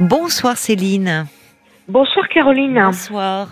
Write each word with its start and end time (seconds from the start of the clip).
Bonsoir 0.00 0.56
Céline. 0.58 1.26
Bonsoir 1.88 2.28
Caroline. 2.28 2.82
Bonsoir. 2.84 3.48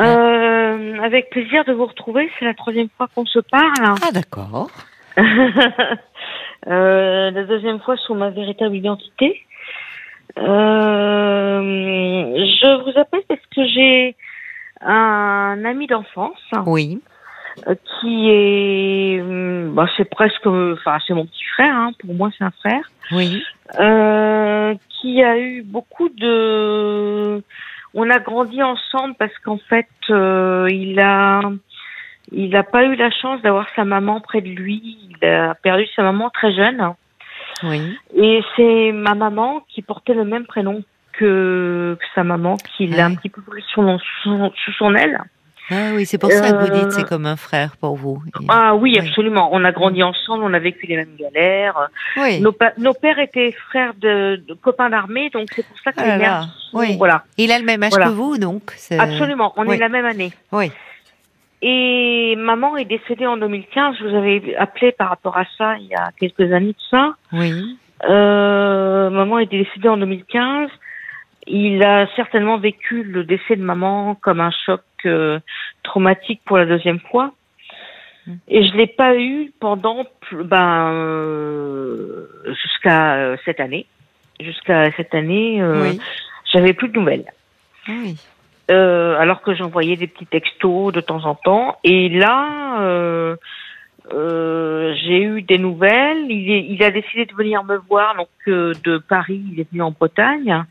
Euh, 0.00 0.98
avec 1.00 1.30
plaisir 1.30 1.64
de 1.64 1.72
vous 1.72 1.86
retrouver. 1.86 2.28
C'est 2.38 2.44
la 2.44 2.54
troisième 2.54 2.88
fois 2.96 3.06
qu'on 3.14 3.26
se 3.26 3.38
parle. 3.38 3.94
Ah 4.02 4.10
d'accord. 4.12 4.70
Euh, 6.68 7.32
la 7.32 7.42
deuxième 7.42 7.80
fois 7.80 7.96
sous 7.96 8.14
ma 8.14 8.30
véritable 8.30 8.76
identité. 8.76 9.44
Euh, 10.38 10.44
je 12.36 12.84
vous 12.84 12.96
appelle 12.96 13.22
parce 13.26 13.40
que 13.52 13.66
j'ai 13.66 14.14
un 14.80 15.64
ami 15.64 15.88
d'enfance 15.88 16.38
Oui. 16.66 17.02
Euh, 17.66 17.74
qui 18.00 18.28
est, 18.30 19.20
hum, 19.20 19.72
bah, 19.74 19.86
c'est 19.96 20.08
presque, 20.08 20.46
enfin 20.46 20.98
c'est 21.06 21.14
mon 21.14 21.26
petit 21.26 21.44
frère. 21.54 21.74
Hein, 21.74 21.92
pour 22.00 22.14
moi 22.14 22.30
c'est 22.36 22.44
un 22.44 22.50
frère. 22.50 22.84
Oui. 23.12 23.42
Euh, 23.78 24.74
qui 24.88 25.22
a 25.22 25.38
eu 25.38 25.62
beaucoup 25.62 26.08
de. 26.08 27.42
On 27.94 28.08
a 28.10 28.18
grandi 28.20 28.62
ensemble 28.62 29.14
parce 29.18 29.36
qu'en 29.44 29.58
fait, 29.58 29.88
euh, 30.10 30.66
il 30.70 30.98
a, 31.00 31.40
il 32.30 32.50
n'a 32.50 32.62
pas 32.62 32.84
eu 32.84 32.94
la 32.96 33.10
chance 33.10 33.42
d'avoir 33.42 33.66
sa 33.76 33.84
maman 33.84 34.20
près 34.20 34.40
de 34.40 34.48
lui. 34.48 34.98
Il 35.20 35.26
a 35.28 35.54
perdu 35.54 35.84
sa 35.94 36.02
maman 36.02 36.30
très 36.30 36.54
jeune. 36.54 36.94
Oui. 37.64 37.96
Et 38.16 38.42
c'est 38.56 38.92
ma 38.92 39.14
maman 39.14 39.62
qui 39.68 39.82
portait 39.82 40.14
le 40.14 40.24
même 40.24 40.46
prénom 40.46 40.82
que, 41.12 41.96
que 42.00 42.06
sa 42.14 42.24
maman, 42.24 42.56
qui 42.76 42.86
l'a 42.86 43.04
Ah. 43.04 43.08
un 43.08 43.14
petit 43.14 43.28
peu 43.28 43.42
pris 43.42 43.62
sous, 43.68 43.82
son- 44.24 44.50
sous 44.64 44.72
son 44.78 44.94
aile. 44.94 45.20
Ah 45.70 45.92
oui, 45.94 46.04
c'est 46.06 46.18
pour 46.18 46.30
ça 46.30 46.50
que 46.50 46.56
vous 46.56 46.66
Euh, 46.72 46.80
dites 46.80 46.92
c'est 46.92 47.08
comme 47.08 47.24
un 47.24 47.36
frère 47.36 47.76
pour 47.78 47.96
vous. 47.96 48.22
Ah 48.48 48.74
oui, 48.74 48.96
Oui. 48.98 49.06
absolument. 49.08 49.48
On 49.52 49.64
a 49.64 49.72
grandi 49.72 50.02
ensemble, 50.02 50.44
on 50.44 50.52
a 50.52 50.58
vécu 50.58 50.86
les 50.86 50.96
mêmes 50.96 51.16
galères. 51.18 51.88
Oui. 52.16 52.40
Nos, 52.40 52.52
pa- 52.52 52.72
nos 52.78 52.92
pères 52.94 53.18
étaient 53.20 53.52
frères 53.68 53.94
de, 53.94 54.42
de 54.46 54.54
copains 54.54 54.90
d'armée, 54.90 55.30
donc 55.30 55.48
c'est 55.54 55.66
pour 55.66 55.78
ça 55.78 55.92
que 55.92 56.00
Ah 56.00 56.12
les 56.16 56.16
mères 56.18 56.48
oui. 56.74 56.96
Voilà. 56.98 57.24
Il 57.38 57.52
a 57.52 57.58
le 57.58 57.64
même 57.64 57.82
âge 57.82 57.90
Voilà. 57.90 58.06
que 58.06 58.10
vous, 58.12 58.38
donc. 58.38 58.72
Absolument, 58.98 59.52
on 59.56 59.66
oui. 59.66 59.76
est 59.76 59.78
la 59.78 59.88
même 59.88 60.06
année. 60.06 60.32
Oui. 60.52 60.70
Et 61.62 62.34
maman 62.36 62.76
est 62.76 62.84
décédée 62.84 63.26
en 63.26 63.36
2015. 63.36 63.96
Je 64.00 64.04
vous 64.08 64.16
avais 64.16 64.56
appelé 64.56 64.90
par 64.92 65.08
rapport 65.10 65.36
à 65.36 65.44
ça 65.56 65.76
il 65.78 65.86
y 65.86 65.94
a 65.94 66.10
quelques 66.18 66.52
années 66.52 66.72
de 66.72 66.82
ça. 66.90 67.14
Oui. 67.32 67.78
Euh, 68.08 69.10
maman 69.10 69.38
est 69.38 69.46
décédée 69.50 69.88
en 69.88 69.96
2015. 69.96 70.70
Il 71.46 71.82
a 71.84 72.06
certainement 72.16 72.58
vécu 72.58 73.02
le 73.04 73.22
décès 73.24 73.56
de 73.56 73.62
maman 73.62 74.16
comme 74.16 74.40
un 74.40 74.50
choc 74.66 74.80
euh, 75.06 75.38
traumatique 75.82 76.40
pour 76.44 76.58
la 76.58 76.66
deuxième 76.66 77.00
fois. 77.00 77.32
Mm. 78.26 78.32
Et 78.48 78.66
je 78.66 78.76
l'ai 78.76 78.86
pas 78.86 79.16
eu 79.16 79.52
pendant 79.60 80.04
ben 80.32 80.92
euh, 80.92 82.26
jusqu'à 82.62 83.14
euh, 83.14 83.36
cette 83.44 83.60
année. 83.60 83.86
Jusqu'à 84.40 84.90
cette 84.92 85.14
année, 85.14 85.62
Oui. 85.62 86.00
j'avais 86.52 86.72
plus 86.72 86.88
de 86.88 86.98
nouvelles. 86.98 87.26
Oui. 87.88 88.16
Euh, 88.70 89.18
alors 89.18 89.42
que 89.42 89.54
j'envoyais 89.54 89.96
des 89.96 90.06
petits 90.06 90.26
textos 90.26 90.92
de 90.92 91.00
temps 91.00 91.24
en 91.26 91.34
temps. 91.34 91.78
Et 91.84 92.08
là, 92.08 93.36
j'ai 94.10 95.22
eu 95.22 95.42
des 95.42 95.58
nouvelles. 95.58 96.26
Il, 96.28 96.50
est, 96.50 96.66
il 96.68 96.82
a 96.82 96.90
décidé 96.90 97.26
de 97.26 97.34
venir 97.34 97.62
me 97.62 97.76
voir 97.76 98.16
donc 98.16 98.28
de 98.46 98.98
Paris. 98.98 99.42
Il 99.52 99.60
est 99.60 99.70
venu 99.70 99.82
en 99.82 99.90
Bretagne. 99.92 100.64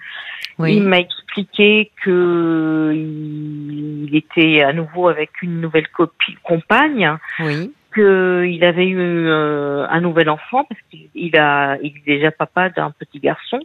Il 0.60 0.84
m'a 0.84 1.00
expliqué 1.32 1.92
que 2.04 2.92
il, 2.94 4.06
il 4.10 4.16
était 4.16 4.62
à 4.64 4.74
nouveau 4.74 5.08
avec 5.08 5.42
une 5.42 5.62
nouvelle 5.62 5.88
copine, 5.88 6.36
compagne, 6.44 7.18
Oui. 7.40 7.72
qu'il 7.94 8.64
avait 8.64 8.88
eu 8.88 9.00
euh, 9.00 9.88
un 9.90 10.02
nouvel 10.02 10.30
enfant 10.30 10.66
parce 10.66 10.82
qu'il 10.90 11.08
il 11.16 11.38
a, 11.38 11.78
il 11.82 11.94
est 11.98 12.06
déjà 12.20 12.32
papa 12.32 12.70
d'un 12.70 12.92
petit 12.92 13.20
garçon 13.20 13.60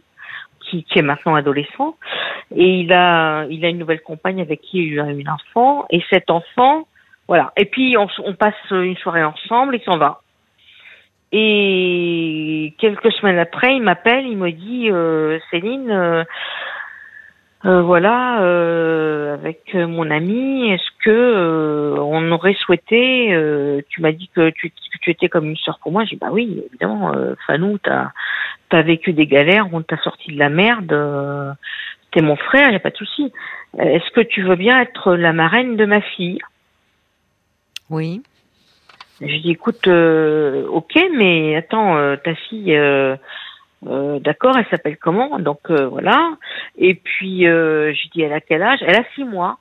qui, 0.61 0.83
qui 0.83 0.99
est 0.99 1.01
maintenant 1.01 1.35
adolescent 1.35 1.95
et 2.55 2.81
il 2.81 2.93
a, 2.93 3.45
il 3.49 3.63
a 3.65 3.69
une 3.69 3.79
nouvelle 3.79 4.01
compagne 4.01 4.41
avec 4.41 4.61
qui 4.61 4.79
il 4.85 4.99
a 4.99 5.11
eu 5.11 5.23
un 5.25 5.33
enfant 5.33 5.85
et 5.89 6.01
cet 6.09 6.29
enfant, 6.29 6.87
voilà. 7.27 7.51
Et 7.57 7.65
puis 7.65 7.97
on, 7.97 8.07
on 8.23 8.33
passe 8.33 8.55
une 8.71 8.97
soirée 8.97 9.23
ensemble, 9.23 9.75
il 9.75 9.81
s'en 9.83 9.97
va. 9.97 10.21
Et 11.33 12.73
quelques 12.77 13.11
semaines 13.11 13.37
après, 13.37 13.75
il 13.75 13.81
m'appelle, 13.81 14.25
il 14.25 14.37
me 14.37 14.49
dit 14.49 14.89
euh, 14.89 15.39
Céline, 15.51 15.91
euh, 15.91 16.23
euh, 17.67 17.81
voilà, 17.81 18.41
euh, 18.41 19.33
avec 19.33 19.75
euh, 19.75 19.87
mon 19.87 20.09
ami, 20.09 20.69
est-ce 20.71 20.89
que 21.03 21.09
euh, 21.09 21.95
on 21.99 22.31
aurait 22.31 22.53
souhaité 22.53 23.33
euh, 23.33 23.81
Tu 23.89 24.01
m'as 24.01 24.11
dit 24.11 24.29
que 24.33 24.49
tu, 24.49 24.69
que 24.69 24.97
tu 25.01 25.11
étais 25.11 25.29
comme 25.29 25.45
une 25.45 25.57
sœur 25.57 25.79
pour 25.79 25.91
moi. 25.91 26.05
J'ai 26.05 26.15
dit, 26.15 26.19
bah 26.19 26.29
oui, 26.31 26.63
évidemment, 26.69 27.13
euh, 27.13 27.35
Fanou, 27.45 27.77
t'as 27.77 28.11
as 28.71 28.81
vécu 28.81 29.13
des 29.13 29.27
galères, 29.27 29.67
on 29.73 29.81
t'a 29.81 29.97
sorti 29.97 30.31
de 30.33 30.39
la 30.39 30.49
merde. 30.49 30.91
Euh, 30.91 31.51
T'es 32.11 32.21
mon 32.21 32.35
frère, 32.37 32.71
y 32.71 32.75
a 32.75 32.79
pas 32.79 32.89
de 32.89 32.95
souci. 32.95 33.33
Est-ce 33.77 34.09
que 34.11 34.21
tu 34.21 34.41
veux 34.41 34.55
bien 34.55 34.79
être 34.81 35.15
la 35.15 35.33
marraine 35.33 35.75
de 35.75 35.85
ma 35.85 36.01
fille? 36.01 36.39
Oui. 37.89 38.21
Je 39.19 39.37
dis 39.41 39.51
écoute, 39.51 39.87
euh, 39.87 40.65
ok, 40.67 40.97
mais 41.15 41.55
attends, 41.55 41.97
euh, 41.97 42.15
ta 42.15 42.33
fille, 42.35 42.75
euh, 42.75 43.15
euh, 43.87 44.19
d'accord, 44.19 44.57
elle 44.57 44.67
s'appelle 44.67 44.97
comment? 44.97 45.39
Donc 45.39 45.59
euh, 45.69 45.87
voilà. 45.87 46.37
Et 46.77 46.95
puis 46.95 47.47
euh, 47.47 47.93
je 47.93 48.09
dis 48.09 48.21
elle 48.21 48.33
a 48.33 48.41
quel 48.41 48.61
âge? 48.61 48.79
Elle 48.81 48.95
a 48.95 49.03
six 49.15 49.23
mois. 49.23 49.57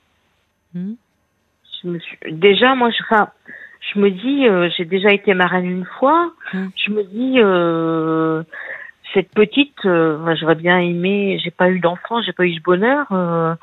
Hmm. 0.74 0.94
Je 1.82 1.88
me 1.88 1.98
suis- 1.98 2.18
Déjà, 2.30 2.74
moi, 2.74 2.90
je, 2.90 3.02
je 3.92 4.00
me 4.00 4.10
dis, 4.10 4.48
euh, 4.48 4.68
j'ai 4.76 4.84
déjà 4.84 5.12
été 5.12 5.34
marraine 5.34 5.66
une 5.66 5.84
fois. 5.98 6.32
Hmm. 6.52 6.68
Je 6.76 6.90
me 6.90 7.04
dis, 7.04 7.34
euh, 7.38 8.42
cette 9.16 9.32
petite, 9.32 9.86
euh, 9.86 10.36
j'aurais 10.38 10.54
bien 10.56 10.78
aimé. 10.78 11.40
J'ai 11.42 11.50
pas 11.50 11.70
eu 11.70 11.80
d'enfant, 11.80 12.20
j'ai 12.20 12.34
pas 12.34 12.44
eu 12.44 12.54
ce 12.54 12.60
bonheur. 12.60 13.06
euh, 13.12 13.54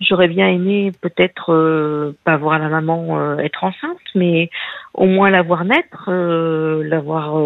j'aurais 0.00 0.28
bien 0.28 0.48
aimé 0.48 0.92
peut-être 1.02 1.52
euh, 1.52 2.16
pas 2.24 2.38
voir 2.38 2.58
la 2.58 2.70
maman 2.70 3.38
être 3.38 3.62
enceinte, 3.64 4.00
mais 4.14 4.48
au 4.94 5.04
moins 5.04 5.28
la 5.28 5.42
voir 5.42 5.66
naître, 5.66 6.10
la 6.10 7.00
voir 7.00 7.36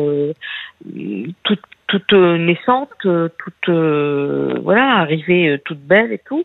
toute, 1.42 2.12
naissante, 2.12 2.90
toute 3.02 3.68
voilà, 3.68 4.98
arriver 4.98 5.48
euh, 5.48 5.58
toute 5.64 5.80
belle 5.80 6.12
et 6.12 6.20
tout. 6.24 6.44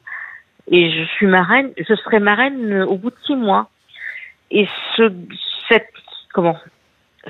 Et 0.71 0.89
je 0.91 1.03
suis 1.15 1.27
marraine, 1.27 1.71
je 1.77 1.93
serai 1.93 2.19
marraine 2.19 2.81
au 2.83 2.97
bout 2.97 3.11
de 3.11 3.15
six 3.27 3.35
mois. 3.35 3.69
Et 4.49 4.67
ce, 4.95 5.11
cette, 5.69 5.93
comment, 6.33 6.57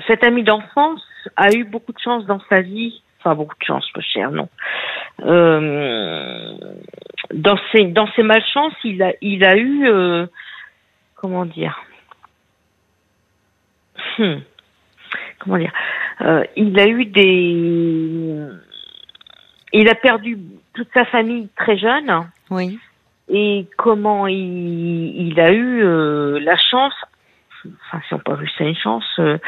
cet 0.06 0.24
ami 0.24 0.42
d'enfance 0.42 1.04
a 1.36 1.52
eu 1.52 1.64
beaucoup 1.64 1.92
de 1.92 1.98
chance 1.98 2.24
dans 2.26 2.40
sa 2.48 2.62
vie. 2.62 3.02
Enfin, 3.24 3.34
beaucoup 3.36 3.56
de 3.58 3.64
chance, 3.64 3.88
peu 3.94 4.02
cher, 4.02 4.30
non. 4.30 4.48
Euh, 5.24 6.52
dans 7.32 7.58
ses, 7.72 7.84
dans 7.86 8.06
ses 8.08 8.22
malchances, 8.22 8.74
il 8.84 9.02
a, 9.02 9.12
il 9.22 9.42
a 9.44 9.56
eu, 9.56 9.88
euh, 9.88 10.26
comment 11.16 11.46
dire, 11.46 11.80
Hmm. 14.18 14.40
comment 15.40 15.56
dire, 15.58 15.72
Euh, 16.20 16.44
il 16.56 16.78
a 16.78 16.86
eu 16.86 17.06
des, 17.06 18.36
il 19.72 19.88
a 19.88 19.94
perdu 19.94 20.38
toute 20.74 20.88
sa 20.94 21.04
famille 21.06 21.48
très 21.56 21.76
jeune 21.78 22.12
Oui. 22.50 22.78
et 23.28 23.66
comment 23.78 24.26
il, 24.28 25.28
il 25.28 25.40
a 25.40 25.50
eu 25.52 25.82
la 26.40 26.56
chance, 26.56 26.94
enfin 27.86 28.00
si 28.08 28.14
on 28.14 28.18
peut 28.18 28.32
appeler 28.32 28.50
ça 28.58 28.64
une 28.64 28.76
chance, 28.76 29.04
euh, 29.18 29.38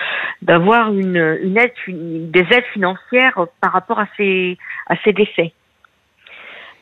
d'avoir 0.43 0.93
une, 0.93 1.38
une 1.43 1.56
aide, 1.59 1.72
une- 1.87 2.31
des 2.31 2.41
aides 2.50 2.65
financières 2.72 3.38
par 3.60 3.72
rapport 3.72 3.99
à 3.99 4.06
ses, 4.16 4.59
à 4.87 4.97
ses 5.04 5.12
décès. 5.12 5.53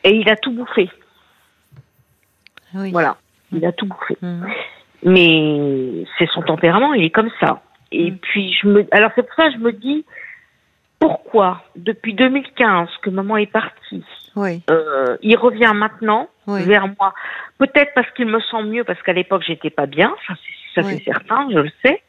Et 0.03 0.15
il 0.15 0.29
a 0.29 0.35
tout 0.35 0.51
bouffé, 0.51 0.89
Oui. 2.73 2.91
voilà, 2.91 3.17
il 3.51 3.65
a 3.65 3.71
tout 3.71 3.85
bouffé. 3.87 4.17
Hmm. 4.21 4.45
Mais 5.03 6.05
c'est 6.17 6.27
son 6.29 6.41
tempérament, 6.41 6.93
il 6.93 7.03
est 7.05 7.09
comme 7.11 7.31
ça. 7.39 7.61
Et 7.91 8.11
Mm. 8.11 8.17
puis 8.17 8.53
je 8.53 8.67
me, 8.67 8.85
alors 8.91 9.11
c'est 9.15 9.23
pour 9.23 9.35
ça 9.35 9.47
que 9.49 9.53
je 9.53 9.59
me 9.59 9.71
dis 9.71 10.05
pourquoi 10.99 11.63
depuis 11.75 12.13
2015 12.13 12.89
que 13.01 13.09
maman 13.09 13.37
est 13.37 13.51
partie, 13.51 14.03
Oui. 14.35 14.63
euh, 14.69 15.17
il 15.21 15.37
revient 15.37 15.71
maintenant 15.75 16.29
Oui. 16.47 16.63
vers 16.63 16.87
moi. 16.99 17.13
Peut-être 17.59 17.93
parce 17.93 18.09
qu'il 18.11 18.25
me 18.27 18.39
sent 18.41 18.63
mieux, 18.63 18.83
parce 18.83 19.01
qu'à 19.03 19.13
l'époque 19.13 19.43
j'étais 19.45 19.69
pas 19.69 19.85
bien, 19.85 20.15
ça 20.27 20.33
c'est 20.35 20.53
ça 20.75 20.81
Oui. 20.85 20.95
c'est 20.97 21.11
certain, 21.11 21.47
je 21.51 21.59
le 21.59 21.69
sais. 21.83 22.01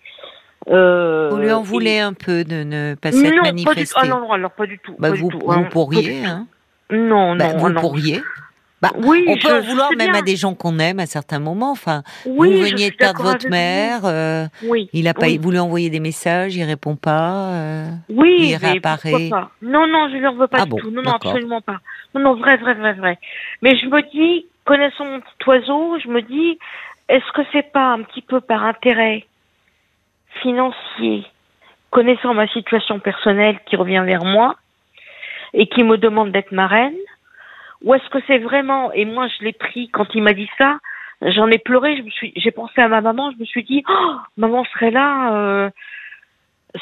Euh, 0.68 1.28
Vous 1.30 1.38
lui 1.38 1.52
en 1.52 1.62
et- 1.62 1.64
voulez 1.64 1.98
un 2.00 2.12
peu 2.12 2.42
de 2.44 2.64
ne 2.64 2.94
pas 3.00 3.12
s'être 3.12 3.42
manifesté. 3.42 3.94
Ah 4.02 4.06
non, 4.06 4.20
non, 4.20 4.32
alors 4.32 4.50
pas 4.50 4.66
du 4.66 4.78
tout. 4.80 4.94
Bah, 4.98 5.10
pas 5.10 5.14
vous, 5.14 5.28
du 5.30 5.38
tout, 5.38 5.46
vous 5.46 5.52
hein, 5.52 5.62
pas 5.62 5.70
pourriez, 5.70 6.24
hein. 6.24 6.46
Non, 6.90 7.36
Bah, 7.36 7.52
non, 7.52 7.58
vous 7.58 7.68
non. 7.70 7.80
pourriez. 7.80 8.20
Bah, 8.82 8.90
Oui, 8.98 9.24
on 9.28 9.36
peut 9.38 9.56
en 9.56 9.60
vouloir 9.62 9.90
même 9.96 10.10
bien. 10.10 10.18
à 10.18 10.22
des 10.22 10.36
gens 10.36 10.54
qu'on 10.54 10.78
aime 10.78 10.98
à 10.98 11.06
certains 11.06 11.38
moments. 11.38 11.70
Enfin, 11.70 12.02
Oui, 12.26 12.52
vous 12.52 12.62
veniez 12.68 12.90
de 12.90 12.96
perdre 12.96 13.22
votre 13.22 13.48
mère, 13.48 14.00
euh. 14.04 14.46
Oui. 14.64 14.90
il 14.92 15.08
a 15.08 15.14
pas, 15.14 15.26
oui. 15.26 15.38
vous 15.40 15.50
lui 15.50 15.58
envoyez 15.58 15.88
des 15.88 15.98
messages, 16.00 16.54
il 16.56 16.64
répond 16.64 16.94
pas. 16.96 17.46
euh, 17.52 17.86
Oui, 18.10 18.36
il 18.50 18.56
réapparaît. 18.56 19.30
pas? 19.30 19.50
Non, 19.62 19.86
non, 19.86 20.08
je 20.10 20.16
lui 20.16 20.26
en 20.26 20.34
veux 20.34 20.46
pas 20.48 20.58
Ah 20.60 20.64
du 20.64 20.70
bon, 20.70 20.76
tout. 20.78 20.90
Non, 20.90 21.02
non, 21.02 21.12
absolument 21.12 21.60
pas. 21.62 21.78
Non, 22.14 22.20
non, 22.20 22.34
vrai, 22.34 22.56
vrai, 22.58 22.74
vrai, 22.74 22.92
vrai. 22.94 23.18
Mais 23.62 23.76
je 23.78 23.86
me 23.86 24.02
dis, 24.10 24.46
connaissant 24.64 25.04
mon 25.06 25.20
petit 25.20 25.48
oiseau, 25.48 25.96
je 26.04 26.08
me 26.08 26.20
dis, 26.22 26.58
est-ce 27.08 27.32
que 27.32 27.42
c'est 27.52 27.72
pas 27.72 27.92
un 27.92 28.02
petit 28.02 28.22
peu 28.22 28.40
par 28.40 28.64
intérêt 28.64 29.24
financier, 30.42 31.24
connaissant 31.90 32.34
ma 32.34 32.48
situation 32.48 32.98
personnelle 32.98 33.58
qui 33.66 33.76
revient 33.76 34.02
vers 34.04 34.24
moi 34.24 34.56
et 35.54 35.66
qui 35.66 35.84
me 35.84 35.96
demande 35.96 36.32
d'être 36.32 36.52
marraine, 36.52 36.96
ou 37.82 37.94
est-ce 37.94 38.08
que 38.10 38.18
c'est 38.26 38.38
vraiment 38.38 38.92
et 38.92 39.04
moi 39.04 39.28
je 39.28 39.44
l'ai 39.44 39.52
pris 39.52 39.88
quand 39.88 40.14
il 40.14 40.22
m'a 40.22 40.32
dit 40.32 40.50
ça, 40.58 40.78
j'en 41.22 41.48
ai 41.48 41.58
pleuré, 41.58 41.96
je 41.96 42.02
me 42.02 42.10
suis 42.10 42.32
j'ai 42.36 42.50
pensé 42.50 42.80
à 42.80 42.88
ma 42.88 43.00
maman, 43.00 43.30
je 43.30 43.38
me 43.38 43.44
suis 43.44 43.64
dit 43.64 43.84
oh, 43.88 44.16
maman 44.36 44.64
serait 44.64 44.90
là 44.90 45.34
euh, 45.34 45.70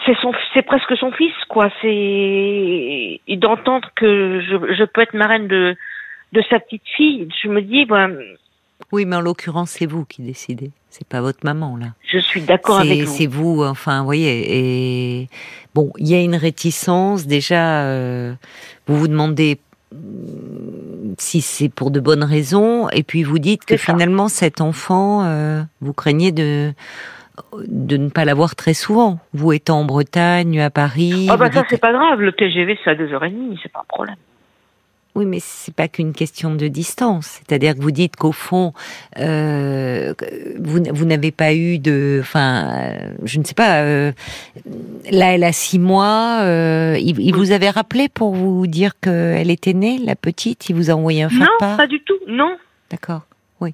c'est 0.06 0.16
son 0.16 0.32
c'est 0.54 0.62
presque 0.62 0.96
son 0.96 1.12
fils 1.12 1.34
quoi, 1.48 1.68
c'est 1.82 3.20
d'entendre 3.28 3.90
que 3.94 4.40
je, 4.40 4.74
je 4.74 4.84
peux 4.84 5.02
être 5.02 5.14
marraine 5.14 5.48
de 5.48 5.76
de 6.32 6.42
sa 6.50 6.58
petite 6.58 6.86
fille, 6.96 7.28
je 7.42 7.48
me 7.48 7.60
dis 7.60 7.84
ben 7.84 8.16
oui, 8.92 9.04
mais 9.06 9.16
en 9.16 9.20
l'occurrence, 9.20 9.70
c'est 9.70 9.86
vous 9.86 10.04
qui 10.04 10.22
décidez. 10.22 10.70
C'est 10.90 11.06
pas 11.06 11.20
votre 11.20 11.40
maman 11.44 11.76
là. 11.76 11.86
Je 12.06 12.18
suis 12.18 12.42
d'accord 12.42 12.78
avec 12.78 13.02
vous. 13.02 13.12
C'est 13.12 13.26
vous, 13.26 13.64
enfin, 13.64 13.98
vous 14.00 14.04
voyez. 14.04 15.22
Et 15.22 15.28
bon, 15.74 15.92
il 15.98 16.08
y 16.08 16.14
a 16.14 16.20
une 16.20 16.36
réticence. 16.36 17.26
Déjà, 17.26 17.82
euh, 17.84 18.34
vous 18.86 18.96
vous 18.96 19.08
demandez 19.08 19.58
mm, 19.92 21.14
si 21.18 21.40
c'est 21.40 21.68
pour 21.68 21.90
de 21.90 21.98
bonnes 22.00 22.22
raisons, 22.22 22.88
et 22.90 23.02
puis 23.02 23.24
vous 23.24 23.38
dites 23.38 23.64
que 23.64 23.76
finalement 23.76 24.28
cet 24.28 24.60
enfant, 24.60 25.24
euh, 25.24 25.62
vous 25.80 25.92
craignez 25.92 26.30
de 26.30 26.72
de 27.66 27.96
ne 27.96 28.10
pas 28.10 28.24
l'avoir 28.24 28.54
très 28.54 28.74
souvent. 28.74 29.18
Vous 29.32 29.52
étant 29.52 29.80
en 29.80 29.84
Bretagne, 29.84 30.60
à 30.60 30.70
Paris. 30.70 31.26
Ah 31.28 31.36
bah 31.36 31.50
ça 31.50 31.64
c'est 31.68 31.80
pas 31.80 31.92
grave. 31.92 32.20
Le 32.20 32.32
TGV 32.32 32.78
c'est 32.84 32.90
à 32.90 32.94
deux 32.94 33.12
heures 33.12 33.24
et 33.24 33.30
demie, 33.30 33.58
c'est 33.62 33.72
pas 33.72 33.80
un 33.80 33.88
problème. 33.88 34.16
Oui, 35.14 35.26
mais 35.26 35.38
c'est 35.40 35.74
pas 35.74 35.86
qu'une 35.86 36.12
question 36.12 36.54
de 36.56 36.66
distance. 36.66 37.38
C'est-à-dire 37.46 37.76
que 37.76 37.80
vous 37.80 37.92
dites 37.92 38.16
qu'au 38.16 38.32
fond, 38.32 38.72
euh, 39.20 40.12
vous, 40.58 40.80
vous 40.92 41.04
n'avez 41.04 41.30
pas 41.30 41.54
eu 41.54 41.78
de, 41.78 42.18
enfin, 42.20 42.68
euh, 42.72 43.12
je 43.24 43.38
ne 43.38 43.44
sais 43.44 43.54
pas. 43.54 43.82
Euh, 43.82 44.10
là, 45.10 45.34
elle 45.34 45.44
a 45.44 45.52
six 45.52 45.78
mois. 45.78 46.40
Euh, 46.42 46.96
il, 47.00 47.20
il 47.20 47.32
vous 47.32 47.52
avait 47.52 47.70
rappelé 47.70 48.08
pour 48.08 48.34
vous 48.34 48.66
dire 48.66 48.98
qu'elle 48.98 49.50
était 49.50 49.72
née, 49.72 49.98
la 49.98 50.16
petite? 50.16 50.68
Il 50.68 50.74
vous 50.74 50.90
a 50.90 50.94
envoyé 50.94 51.22
un 51.22 51.28
Non, 51.28 51.46
pas 51.58 51.86
du 51.86 52.00
tout. 52.02 52.18
Non. 52.26 52.56
D'accord. 52.90 53.22
Oui. 53.60 53.72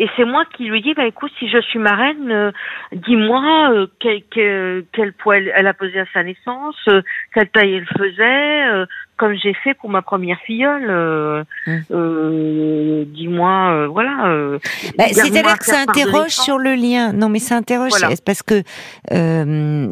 Et 0.00 0.08
c'est 0.16 0.24
moi 0.24 0.46
qui 0.56 0.64
lui 0.64 0.80
dis, 0.80 0.94
bah 0.94 1.04
écoute, 1.04 1.30
si 1.38 1.46
je 1.46 1.60
suis 1.60 1.78
marraine, 1.78 2.30
euh, 2.30 2.50
dis-moi 2.90 3.70
euh, 3.70 3.86
quel, 4.00 4.22
quel, 4.30 4.86
quel, 4.94 5.12
poids 5.12 5.36
elle, 5.36 5.52
elle, 5.54 5.66
a 5.66 5.74
posé 5.74 6.00
à 6.00 6.06
sa 6.14 6.22
naissance, 6.22 6.74
euh, 6.88 7.02
quelle 7.34 7.50
taille 7.50 7.74
elle 7.74 7.86
faisait, 7.98 8.86
comme 9.18 9.34
j'ai 9.34 9.52
fait 9.52 9.74
pour 9.74 9.90
ma 9.90 10.00
première 10.00 10.38
filleule. 10.38 11.44
Mmh. 11.66 13.04
dis-moi, 13.12 13.88
voilà. 13.88 14.56
Bah, 14.96 15.04
C'est-à-dire 15.12 15.58
que 15.58 15.66
ça 15.66 15.82
interroge 15.86 16.30
sur 16.30 16.56
le 16.56 16.74
lien. 16.76 17.12
Non, 17.12 17.28
mais 17.28 17.38
ça 17.38 17.56
interroge 17.56 17.90
voilà. 17.90 18.14
parce 18.24 18.42
que 18.42 18.62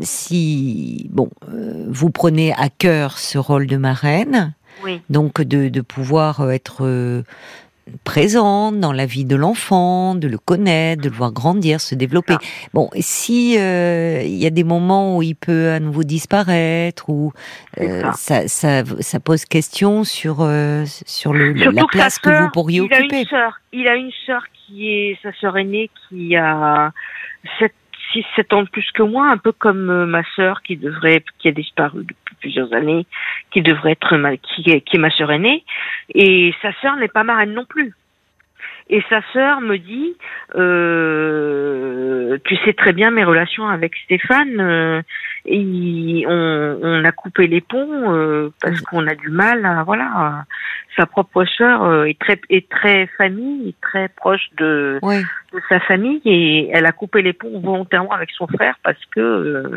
si, 0.06 1.06
bon, 1.12 1.28
vous 1.86 2.10
prenez 2.10 2.54
à 2.54 2.70
cœur 2.70 3.18
ce 3.18 3.36
rôle 3.36 3.66
de 3.66 3.76
marraine, 3.76 4.54
oui. 4.84 5.02
donc 5.10 5.42
de, 5.42 5.68
de 5.68 5.80
pouvoir 5.82 6.50
être 6.50 7.24
présente 8.04 8.80
dans 8.80 8.92
la 8.92 9.06
vie 9.06 9.24
de 9.24 9.36
l'enfant, 9.36 10.14
de 10.14 10.28
le 10.28 10.38
connaître, 10.38 11.02
de 11.02 11.08
le 11.08 11.14
voir 11.14 11.32
grandir, 11.32 11.80
se 11.80 11.94
développer. 11.94 12.34
Ah. 12.34 12.68
Bon, 12.74 12.90
si 12.98 13.54
il 13.54 13.60
euh, 13.60 14.22
y 14.22 14.46
a 14.46 14.50
des 14.50 14.64
moments 14.64 15.16
où 15.16 15.22
il 15.22 15.34
peut 15.34 15.70
à 15.70 15.80
nouveau 15.80 16.04
disparaître, 16.04 17.08
ou 17.08 17.32
euh, 17.80 18.02
ça. 18.12 18.48
Ça, 18.48 18.84
ça. 18.84 19.20
pose 19.20 19.44
question 19.44 20.04
sur 20.04 20.38
euh, 20.40 20.84
sur 21.06 21.32
le, 21.32 21.52
la 21.52 21.84
place 21.86 22.18
que, 22.18 22.42
vous 22.42 22.50
pourriez 22.50 22.78
il 22.78 22.82
occuper. 22.82 23.16
A 23.16 23.20
une 23.20 23.26
soeur, 23.26 23.60
il 23.72 23.88
a 23.88 23.96
une 23.96 24.12
sœur 24.26 24.42
qui 24.52 24.88
est 24.88 25.18
sa 25.22 25.32
sœur 25.34 25.56
aînée 25.56 25.90
qui 26.08 26.36
a 26.36 26.92
7 27.58 27.72
6 28.12 28.24
7 28.36 28.52
ans 28.54 28.62
de 28.62 28.68
plus 28.68 28.90
que 28.92 29.02
moi, 29.02 29.30
un 29.30 29.36
peu 29.36 29.52
comme 29.52 30.06
ma 30.06 30.22
sœur 30.34 30.62
qui 30.62 30.76
devrait 30.76 31.22
qui 31.38 31.48
a 31.48 31.52
disparu 31.52 32.04
depuis 32.04 32.27
plusieurs 32.40 32.72
années, 32.72 33.06
qui 33.50 33.62
devrait 33.62 33.92
être 33.92 34.16
ma, 34.16 34.36
qui, 34.36 34.62
qui 34.62 34.96
est 34.96 34.98
ma 34.98 35.10
sœur 35.10 35.30
aînée, 35.30 35.64
et 36.14 36.54
sa 36.62 36.72
sœur 36.80 36.96
n'est 36.96 37.08
pas 37.08 37.24
marraine 37.24 37.52
non 37.52 37.64
plus. 37.64 37.94
Et 38.90 39.02
sa 39.10 39.20
sœur 39.34 39.60
me 39.60 39.76
dit, 39.76 40.16
euh, 40.56 42.38
tu 42.44 42.56
sais 42.64 42.72
très 42.72 42.94
bien 42.94 43.10
mes 43.10 43.24
relations 43.24 43.68
avec 43.68 43.94
Stéphane, 44.04 44.60
euh, 44.60 45.02
et 45.44 46.24
on, 46.26 46.78
on, 46.82 47.04
a 47.04 47.12
coupé 47.12 47.48
les 47.48 47.60
ponts 47.60 48.14
euh, 48.14 48.50
parce 48.62 48.80
qu'on 48.80 49.06
a 49.06 49.14
du 49.14 49.28
mal 49.28 49.66
à 49.66 49.82
voilà. 49.82 50.46
Sa 50.96 51.04
propre 51.04 51.44
sœur 51.44 52.06
est 52.06 52.18
très 52.18 52.40
est 52.48 52.68
très 52.68 53.06
famille, 53.18 53.74
très 53.82 54.08
proche 54.08 54.48
de, 54.56 54.98
oui. 55.02 55.20
de 55.52 55.60
sa 55.68 55.80
famille 55.80 56.22
et 56.24 56.70
elle 56.72 56.86
a 56.86 56.92
coupé 56.92 57.22
les 57.22 57.34
ponts 57.34 57.60
volontairement 57.60 58.12
avec 58.12 58.30
son 58.30 58.46
frère 58.48 58.76
parce 58.82 59.04
que 59.14 59.70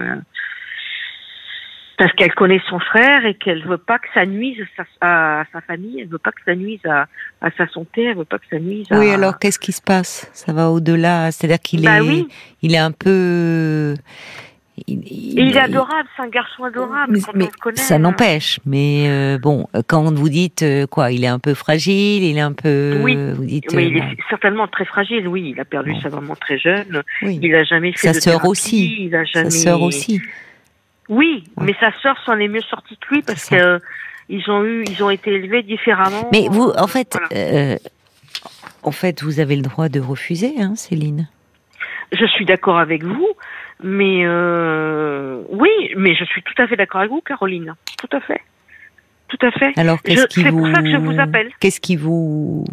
parce 2.02 2.14
qu'elle 2.14 2.34
connaît 2.34 2.62
son 2.68 2.80
frère 2.80 3.28
et 3.28 3.36
qu'elle 3.36 3.64
veut 3.64 3.78
pas 3.78 4.00
que 4.00 4.08
ça 4.16 4.26
nuise 4.26 4.58
à, 5.02 5.44
sa 5.54 5.62
famille, 5.62 6.02
elle 6.02 6.08
veut 6.08 6.18
pas 6.18 6.32
que 6.32 6.42
ça 6.44 6.56
nuise 6.56 6.80
à, 6.84 7.06
à, 7.42 7.52
sa 7.52 7.68
santé, 7.68 8.06
elle 8.06 8.18
veut 8.18 8.26
pas 8.26 8.40
que 8.40 8.46
ça 8.50 8.58
nuise 8.58 8.88
à... 8.90 8.98
Oui, 8.98 9.12
alors 9.12 9.38
qu'est-ce 9.38 9.60
qui 9.60 9.72
se 9.72 9.84
passe? 9.84 10.28
Ça 10.34 10.52
va 10.52 10.72
au-delà, 10.72 11.32
c'est-à-dire 11.32 11.60
qu'il 11.60 11.84
bah 11.84 12.00
est, 12.00 12.02
oui. 12.02 12.28
il 12.64 12.74
est 12.74 12.80
un 12.80 12.92
peu... 12.92 13.94
Il, 14.88 15.04
il, 15.06 15.40
il 15.40 15.56
est 15.56 15.60
adorable, 15.60 16.10
c'est 16.18 16.24
un 16.24 16.30
garçon 16.30 16.64
adorable 16.64 17.14
mais, 17.14 17.22
quand 17.22 17.36
mais 17.36 17.44
on 17.44 17.48
le 17.48 17.60
connaît. 17.62 17.78
Ça 17.78 18.00
n'empêche, 18.00 18.60
mais 18.66 19.06
euh, 19.08 19.38
bon, 19.38 19.68
quand 19.86 20.12
vous 20.12 20.30
dites 20.30 20.64
euh, 20.64 20.88
quoi, 20.88 21.12
il 21.12 21.24
est 21.24 21.28
un 21.28 21.38
peu 21.38 21.54
fragile, 21.54 22.24
il 22.24 22.36
est 22.36 22.42
un 22.42 22.54
peu. 22.54 23.00
Oui, 23.04 23.16
vous 23.16 23.46
dites, 23.46 23.72
mais 23.76 23.90
il 23.90 23.98
est 23.98 24.18
certainement 24.28 24.68
très 24.68 24.86
fragile. 24.86 25.28
Oui, 25.28 25.54
il 25.54 25.60
a 25.60 25.66
perdu 25.66 25.92
bon. 25.92 26.00
sa 26.00 26.10
maman 26.10 26.36
très 26.36 26.58
jeune. 26.58 27.04
Oui. 27.22 27.38
Il 27.44 27.54
a 27.54 27.64
jamais 27.64 27.92
fait 27.92 28.08
sa 28.08 28.14
de 28.14 28.20
sœur 28.22 28.34
thérapie, 28.42 28.48
aussi. 28.50 29.06
Il 29.06 29.16
a 29.16 29.24
jamais... 29.24 29.52
Sa 29.52 29.60
sœur 29.60 29.84
aussi. 29.84 30.20
Oui, 31.12 31.44
ouais. 31.58 31.66
mais 31.66 31.76
sa 31.78 31.92
sœur 32.02 32.18
s'en 32.26 32.40
est 32.40 32.48
mieux 32.48 32.62
sortie 32.62 32.96
que 32.98 33.14
lui 33.14 33.22
parce 33.22 33.50
que 33.50 33.56
euh, 33.56 33.80
ils 34.30 34.50
ont 34.50 34.64
eu, 34.64 34.86
ils 34.86 35.04
ont 35.04 35.10
été 35.10 35.34
élevés 35.34 35.62
différemment. 35.62 36.30
Mais 36.32 36.48
vous, 36.50 36.70
en 36.70 36.88
fait, 36.88 37.18
voilà. 37.20 37.28
euh, 37.36 37.78
en 38.82 38.92
fait, 38.92 39.22
vous 39.22 39.42
avez 39.42 39.58
le 39.58 39.62
droit 39.62 39.90
de 39.90 40.00
refuser, 40.00 40.54
hein, 40.58 40.74
Céline. 40.76 41.28
Je 42.14 42.26
suis 42.28 42.46
d'accord 42.46 42.80
avec 42.80 43.04
vous, 43.04 43.28
mais 43.84 44.26
euh, 44.26 45.42
oui, 45.50 45.70
mais 45.98 46.16
je 46.16 46.24
suis 46.24 46.42
tout 46.44 46.60
à 46.62 46.68
fait 46.68 46.78
d'accord 46.78 47.02
avec 47.02 47.12
vous, 47.12 47.22
Caroline. 47.22 47.76
Tout 47.98 48.16
à 48.16 48.22
fait, 48.22 48.42
tout 49.28 49.46
à 49.46 49.52
fait. 49.52 49.78
Alors 49.78 50.02
qu'est-ce 50.02 50.28
qui 50.28 50.44
vous, 50.44 50.66
c'est 50.66 50.72
pour 50.72 50.76
ça 50.76 50.82
que 50.82 50.92
je 50.92 50.98
vous 50.98 51.20
appelle. 51.20 51.52
Qu'est-ce 51.60 51.82
qui 51.82 51.98
vous, 51.98 52.64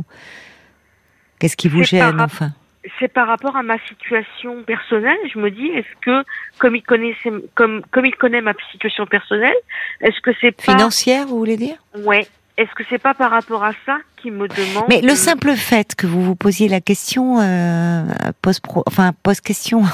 qu'est-ce 1.40 1.56
qui 1.56 1.68
vous 1.68 1.82
gêne, 1.82 2.20
enfin? 2.20 2.52
C'est 2.98 3.08
par 3.08 3.26
rapport 3.26 3.56
à 3.56 3.62
ma 3.62 3.78
situation 3.88 4.62
personnelle. 4.62 5.18
Je 5.32 5.38
me 5.38 5.50
dis, 5.50 5.66
est-ce 5.66 6.00
que, 6.00 6.24
comme 6.58 6.76
il 6.76 6.82
connaît, 6.82 7.16
comme, 7.54 7.82
comme 7.90 8.06
il 8.06 8.14
connaît 8.14 8.40
ma 8.40 8.54
situation 8.72 9.06
personnelle, 9.06 9.56
est-ce 10.00 10.20
que 10.20 10.30
c'est 10.40 10.52
pas 10.52 10.72
financière, 10.72 11.26
vous 11.26 11.38
voulez 11.38 11.56
dire? 11.56 11.76
Ouais. 12.04 12.26
Est-ce 12.56 12.74
que 12.74 12.82
c'est 12.90 12.98
pas 12.98 13.14
par 13.14 13.30
rapport 13.30 13.62
à 13.62 13.70
ça 13.86 13.98
qu'il 14.20 14.32
me 14.32 14.48
demande 14.48 14.86
Mais 14.88 15.00
le 15.00 15.14
simple 15.14 15.52
fait 15.54 15.94
que 15.94 16.08
vous 16.08 16.22
vous 16.22 16.34
posiez 16.34 16.66
la 16.66 16.80
question 16.80 17.40
euh, 17.40 18.02
pose 18.42 18.58
pro, 18.58 18.82
enfin 18.86 19.12
pose 19.22 19.40
question. 19.40 19.84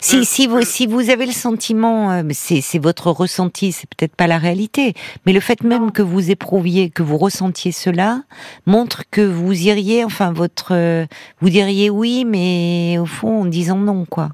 Si, 0.00 0.24
si, 0.24 0.46
vous, 0.46 0.62
si 0.62 0.86
vous 0.86 1.10
avez 1.10 1.26
le 1.26 1.32
sentiment, 1.32 2.12
euh, 2.12 2.22
c'est 2.32 2.78
votre 2.78 3.10
ressenti, 3.10 3.72
c'est 3.72 3.88
peut-être 3.88 4.14
pas 4.14 4.26
la 4.26 4.38
réalité, 4.38 4.94
mais 5.24 5.32
le 5.32 5.40
fait 5.40 5.62
même 5.62 5.92
que 5.92 6.02
vous 6.02 6.30
éprouviez, 6.30 6.90
que 6.90 7.02
vous 7.02 7.16
ressentiez 7.16 7.72
cela, 7.72 8.22
montre 8.66 9.04
que 9.10 9.20
vous 9.20 9.52
iriez, 9.52 10.04
enfin 10.04 10.32
votre, 10.32 10.72
euh, 10.72 11.06
vous 11.40 11.50
diriez 11.50 11.90
oui, 11.90 12.24
mais 12.24 12.98
au 12.98 13.06
fond 13.06 13.42
en 13.42 13.44
disant 13.44 13.76
non, 13.76 14.04
quoi. 14.04 14.30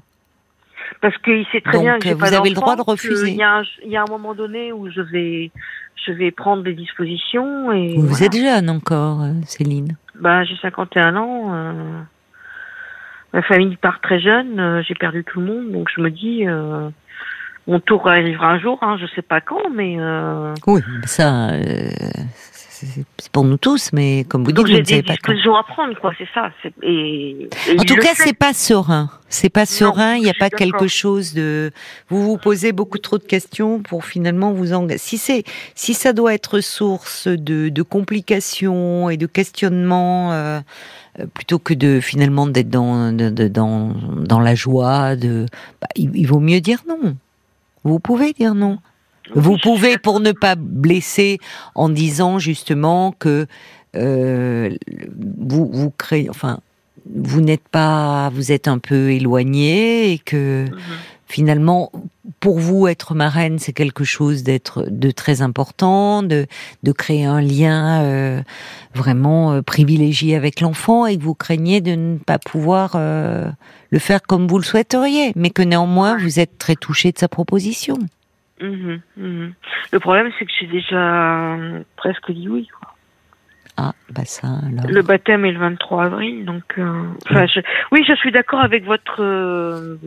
Parce 1.01 1.17
qu'il 1.17 1.45
sait 1.51 1.61
très 1.61 1.73
Donc, 1.73 1.83
bien 1.83 1.99
que 1.99 2.09
vous 2.09 2.17
pas 2.17 2.37
avez 2.37 2.49
le 2.49 2.55
droit 2.55 2.75
de 2.75 2.81
refuser. 2.81 3.31
Il 3.31 3.37
y, 3.37 3.43
a 3.43 3.57
un, 3.57 3.63
il 3.83 3.91
y 3.91 3.97
a 3.97 4.01
un 4.01 4.09
moment 4.09 4.33
donné 4.33 4.71
où 4.71 4.89
je 4.89 5.01
vais, 5.01 5.51
je 6.05 6.13
vais 6.13 6.31
prendre 6.31 6.63
des 6.63 6.73
dispositions 6.73 7.71
et. 7.71 7.95
Vous 7.97 8.07
voilà. 8.07 8.25
êtes 8.25 8.37
jeune 8.37 8.69
encore, 8.69 9.21
euh, 9.21 9.33
Céline. 9.45 9.97
Bah, 10.15 10.43
j'ai 10.45 10.55
51 10.61 11.15
ans. 11.17 11.53
Euh 11.53 12.01
ma 13.33 13.41
famille 13.41 13.75
part 13.77 13.99
très 13.99 14.19
jeune, 14.19 14.59
euh, 14.59 14.81
j'ai 14.87 14.93
perdu 14.93 15.23
tout 15.23 15.39
le 15.39 15.47
monde, 15.47 15.71
donc 15.71 15.89
je 15.93 15.99
me 16.01 16.09
dis, 16.11 16.47
euh, 16.47 16.89
mon 17.67 17.79
tour 17.79 18.07
arrivera 18.07 18.51
un 18.51 18.59
jour, 18.59 18.77
hein, 18.81 18.97
je 19.01 19.07
sais 19.15 19.23
pas 19.23 19.41
quand, 19.41 19.69
mais... 19.73 19.95
Euh... 19.99 20.53
Oui, 20.67 20.81
ça, 21.05 21.49
euh, 21.49 21.89
c'est 22.45 23.31
pour 23.31 23.45
nous 23.45 23.57
tous, 23.57 23.91
mais 23.91 24.25
comme 24.29 24.43
vous 24.43 24.51
donc 24.51 24.67
dites, 24.67 24.75
vous 24.75 24.81
ne 24.81 24.85
savez 24.85 25.03
pas 25.03 25.15
quand. 25.15 25.33
des 25.33 25.39
à 25.39 25.63
prendre, 25.63 25.99
quoi, 25.99 26.13
c'est 26.17 26.27
ça. 26.33 26.51
Et, 26.83 27.49
et 27.69 27.79
en 27.79 27.83
tout 27.83 27.95
cas, 27.95 28.11
c'est 28.13 28.37
pas 28.37 28.53
serein. 28.53 29.09
C'est 29.29 29.49
pas 29.49 29.65
serein, 29.65 30.15
il 30.15 30.23
n'y 30.23 30.29
a 30.29 30.35
pas 30.37 30.51
quelque 30.51 30.87
chose 30.87 31.33
de... 31.33 31.71
Vous 32.09 32.21
vous 32.21 32.37
posez 32.37 32.71
beaucoup 32.71 32.99
trop 32.99 33.17
de 33.17 33.23
questions 33.23 33.81
pour 33.81 34.05
finalement 34.05 34.51
vous 34.51 34.73
engager. 34.73 34.99
Si, 34.99 35.17
c'est, 35.17 35.43
si 35.73 35.95
ça 35.95 36.13
doit 36.13 36.35
être 36.35 36.59
source 36.59 37.27
de, 37.27 37.69
de 37.69 37.81
complications 37.81 39.09
et 39.09 39.17
de 39.17 39.25
questionnements... 39.25 40.61
Euh, 41.19 41.25
plutôt 41.31 41.59
que 41.59 41.73
de 41.73 41.99
finalement 41.99 42.47
d'être 42.47 42.69
dans, 42.69 43.13
de, 43.13 43.29
de, 43.29 43.47
dans, 43.47 43.93
dans 44.17 44.39
la 44.39 44.55
joie, 44.55 45.15
de, 45.15 45.45
bah, 45.81 45.87
il, 45.95 46.11
il, 46.15 46.25
vaut 46.25 46.39
mieux 46.39 46.59
dire 46.59 46.83
non. 46.87 47.15
Vous 47.83 47.99
pouvez 47.99 48.33
dire 48.33 48.55
non. 48.55 48.79
Vous 49.35 49.57
pouvez 49.61 49.97
pour 49.97 50.19
ne 50.19 50.31
pas 50.31 50.55
blesser 50.55 51.39
en 51.75 51.89
disant 51.89 52.39
justement 52.39 53.13
que 53.17 53.47
euh, 53.95 54.75
vous 55.39 55.69
vous 55.71 55.91
créez, 55.91 56.29
enfin, 56.29 56.59
vous 57.15 57.41
n'êtes 57.41 57.67
pas, 57.69 58.29
vous 58.29 58.51
êtes 58.51 58.67
un 58.67 58.79
peu 58.79 59.11
éloigné 59.11 60.11
et 60.13 60.17
que 60.17 60.65
finalement, 61.27 61.91
pour 62.43 62.59
vous, 62.59 62.89
être 62.89 63.15
marraine, 63.15 63.57
c'est 63.57 63.71
quelque 63.71 64.03
chose 64.03 64.43
d'être 64.43 64.83
de 64.89 65.11
très 65.11 65.41
important, 65.41 66.23
de, 66.23 66.45
de 66.83 66.91
créer 66.91 67.23
un 67.23 67.39
lien 67.39 68.03
euh, 68.03 68.41
vraiment 68.93 69.53
euh, 69.53 69.61
privilégié 69.61 70.35
avec 70.35 70.59
l'enfant, 70.59 71.05
et 71.05 71.17
que 71.17 71.23
vous 71.23 71.35
craignez 71.35 71.79
de 71.79 71.91
ne 71.91 72.17
pas 72.17 72.39
pouvoir 72.39 72.95
euh, 72.95 73.45
le 73.91 73.99
faire 73.99 74.21
comme 74.21 74.47
vous 74.47 74.57
le 74.57 74.65
souhaiteriez, 74.65 75.31
mais 75.37 75.51
que 75.51 75.61
néanmoins 75.61 76.17
vous 76.17 76.41
êtes 76.41 76.57
très 76.57 76.75
touché 76.75 77.13
de 77.13 77.17
sa 77.17 77.29
proposition. 77.29 77.95
Mhm, 78.59 78.99
mhm. 79.15 79.53
Le 79.93 79.99
problème, 80.01 80.29
c'est 80.37 80.43
que 80.43 80.51
j'ai 80.59 80.67
déjà 80.67 81.55
presque 81.95 82.29
dit 82.29 82.49
oui. 82.49 82.67
Quoi. 82.77 82.93
Ah, 83.77 83.93
bah 84.09 84.25
ça 84.25 84.47
alors. 84.47 84.91
Le 84.91 85.01
baptême 85.01 85.45
est 85.45 85.53
le 85.53 85.59
23 85.59 86.03
avril, 86.03 86.43
donc. 86.43 86.63
je, 86.75 87.61
oui, 87.93 88.03
je 88.05 88.15
suis 88.15 88.33
d'accord 88.33 88.59
avec 88.59 88.83
votre 88.83 89.97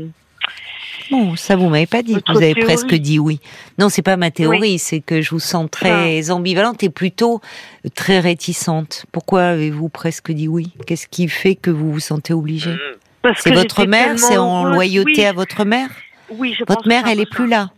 Bon, 1.10 1.36
ça 1.36 1.56
vous 1.56 1.68
m'avez 1.68 1.86
pas 1.86 2.02
dit. 2.02 2.16
vous 2.28 2.36
avez 2.36 2.54
presque 2.54 2.94
dit 2.94 3.18
oui. 3.18 3.40
Non, 3.78 3.88
c'est 3.88 4.02
pas 4.02 4.16
ma 4.16 4.30
théorie, 4.30 4.78
c'est 4.78 5.00
que 5.00 5.20
je 5.20 5.30
vous 5.30 5.38
sens 5.38 5.68
très 5.70 6.28
ah. 6.28 6.32
ambivalente 6.32 6.82
et 6.82 6.90
plutôt 6.90 7.40
très 7.94 8.18
réticente. 8.18 9.06
Pourquoi 9.12 9.44
avez-vous 9.44 9.88
presque 9.88 10.32
dit 10.32 10.48
oui? 10.48 10.72
Qu'est-ce 10.86 11.06
qui 11.06 11.28
fait 11.28 11.54
que 11.54 11.70
vous 11.70 11.92
vous 11.92 12.00
sentez 12.00 12.32
obligée? 12.32 12.76
Euh, 13.24 13.32
C'est 13.36 13.54
votre 13.54 13.84
mère, 13.86 14.18
c'est 14.18 14.36
en 14.36 14.64
loyauté 14.64 15.26
à 15.26 15.32
votre 15.32 15.64
mère? 15.64 15.90
Oui, 16.30 16.56
je 16.58 16.64
Votre 16.66 16.88
mère, 16.88 17.06
elle 17.06 17.20
est 17.20 17.30
plus 17.30 17.46
là. 17.46 17.70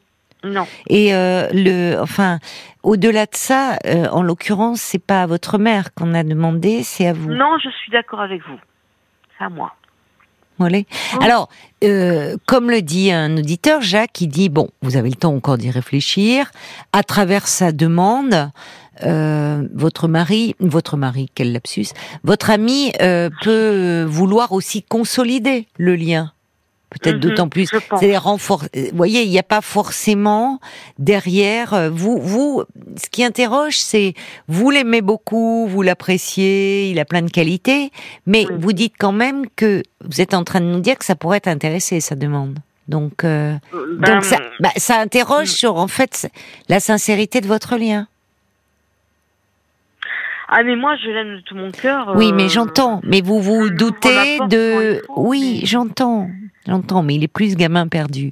Non. 0.44 0.66
Et 0.88 1.14
euh, 1.14 1.48
le, 1.52 2.00
enfin, 2.00 2.38
au-delà 2.82 3.26
de 3.26 3.34
ça, 3.34 3.76
euh, 3.86 4.06
en 4.10 4.22
l'occurrence, 4.22 4.80
c'est 4.80 5.04
pas 5.04 5.22
à 5.22 5.26
votre 5.26 5.58
mère 5.58 5.92
qu'on 5.94 6.14
a 6.14 6.22
demandé, 6.22 6.82
c'est 6.82 7.06
à 7.06 7.12
vous. 7.12 7.32
Non, 7.32 7.58
je 7.62 7.68
suis 7.70 7.90
d'accord 7.90 8.20
avec 8.20 8.40
vous. 8.46 8.58
C'est 9.36 9.44
à 9.44 9.48
moi. 9.48 9.74
Oh. 10.60 11.22
Alors, 11.22 11.48
euh, 11.84 12.36
comme 12.46 12.70
le 12.70 12.82
dit 12.82 13.10
un 13.12 13.36
auditeur, 13.36 13.80
Jacques, 13.80 14.20
il 14.20 14.28
dit 14.28 14.48
bon, 14.48 14.68
vous 14.82 14.96
avez 14.96 15.10
le 15.10 15.16
temps 15.16 15.34
encore 15.34 15.58
d'y 15.58 15.70
réfléchir. 15.70 16.50
À 16.92 17.02
travers 17.02 17.46
sa 17.46 17.72
demande, 17.72 18.50
euh, 19.04 19.68
votre 19.74 20.08
mari, 20.08 20.56
votre 20.60 20.96
mari, 20.96 21.30
quel 21.34 21.52
lapsus, 21.52 21.88
votre 22.24 22.50
ami 22.50 22.92
euh, 23.00 23.30
peut 23.42 24.04
vouloir 24.08 24.52
aussi 24.52 24.82
consolider 24.82 25.66
le 25.76 25.94
lien 25.94 26.32
peut-être 26.90 27.16
mhm, 27.16 27.20
d'autant 27.20 27.48
plus. 27.48 27.68
C'est 27.98 28.16
renforcer. 28.16 28.68
Vous 28.90 28.96
voyez, 28.96 29.22
il 29.22 29.30
n'y 29.30 29.38
a 29.38 29.42
pas 29.42 29.60
forcément 29.60 30.60
derrière 30.98 31.74
euh, 31.74 31.90
vous. 31.90 32.18
Vous, 32.18 32.64
ce 32.96 33.08
qui 33.10 33.24
interroge, 33.24 33.78
c'est 33.78 34.14
vous 34.48 34.70
l'aimez 34.70 35.02
beaucoup, 35.02 35.66
vous 35.66 35.82
l'appréciez, 35.82 36.90
il 36.90 36.98
a 36.98 37.04
plein 37.04 37.22
de 37.22 37.30
qualités, 37.30 37.90
mais 38.26 38.46
vous 38.50 38.72
dites 38.72 38.94
quand 38.98 39.12
même 39.12 39.44
que 39.56 39.82
vous 40.04 40.20
êtes 40.20 40.34
en 40.34 40.44
train 40.44 40.60
de 40.60 40.66
nous 40.66 40.80
dire 40.80 40.98
que 40.98 41.04
ça 41.04 41.14
pourrait 41.14 41.40
t'intéresser 41.40 42.00
sa 42.00 42.14
demande. 42.14 42.58
Donc, 42.88 43.22
euh, 43.22 43.54
ben, 43.72 44.14
donc 44.14 44.24
ça, 44.24 44.38
bah, 44.60 44.70
ça 44.76 44.98
interroge 44.98 45.48
hmm. 45.48 45.56
sur 45.56 45.76
en 45.76 45.88
fait 45.88 46.30
la 46.68 46.80
sincérité 46.80 47.40
de 47.40 47.46
votre 47.46 47.76
lien. 47.76 48.06
Ah 50.50 50.62
mais 50.64 50.76
moi 50.76 50.96
je 50.96 51.10
l'aime 51.10 51.36
de 51.36 51.40
tout 51.42 51.54
mon 51.54 51.70
cœur. 51.70 52.14
Oui 52.16 52.32
mais 52.32 52.46
euh, 52.46 52.48
j'entends. 52.48 53.02
Mais 53.04 53.20
vous 53.20 53.40
vous 53.42 53.68
doutez 53.68 54.38
de. 54.48 55.02
Oui 55.14 55.60
j'entends. 55.64 56.30
J'entends, 56.68 57.02
mais 57.02 57.14
il 57.14 57.24
est 57.24 57.28
plus 57.28 57.56
gamin 57.56 57.88
perdu. 57.88 58.30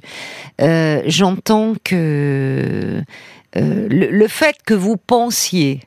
Euh, 0.61 1.01
j'entends 1.07 1.73
que 1.83 3.01
euh, 3.55 3.87
le, 3.89 4.27
fait 4.27 4.57
que 4.63 4.75
vous 4.75 4.95
pensiez 4.95 5.81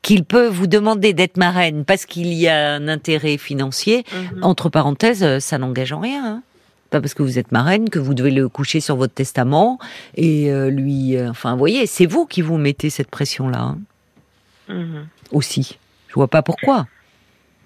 qu'il 0.00 0.24
peut 0.24 0.48
vous 0.48 0.66
demander 0.66 1.12
d'être 1.12 1.36
marraine 1.36 1.84
parce 1.84 2.06
qu'il 2.06 2.32
y 2.32 2.48
a 2.48 2.72
un 2.72 2.88
intérêt 2.88 3.36
financier, 3.36 4.04
mhm. 4.12 4.44
entre 4.44 4.70
parenthèses, 4.70 5.40
ça 5.40 5.58
n'engage 5.58 5.92
en 5.92 6.00
rien. 6.00 6.24
Hein. 6.24 6.42
pas 6.88 7.02
parce 7.02 7.12
que 7.12 7.22
vous 7.22 7.38
êtes 7.38 7.52
marraine 7.52 7.90
que 7.90 7.98
vous 7.98 8.14
devez 8.14 8.30
le 8.30 8.48
coucher 8.48 8.80
sur 8.80 8.96
votre 8.96 9.12
testament 9.12 9.78
et 10.14 10.50
euh, 10.50 10.70
lui. 10.70 11.20
enfin, 11.20 11.52
vous 11.52 11.58
voyez, 11.58 11.86
c'est 11.86 12.06
vous 12.06 12.24
qui 12.24 12.40
vous 12.40 12.56
mettez 12.56 12.88
cette 12.88 13.10
pression-là. 13.10 13.60
Hein. 13.60 13.78
Mhm. 14.68 15.06
Aussi. 15.32 15.78
Je 16.08 16.14
vois 16.14 16.28
pas 16.28 16.40
pourquoi. 16.40 16.86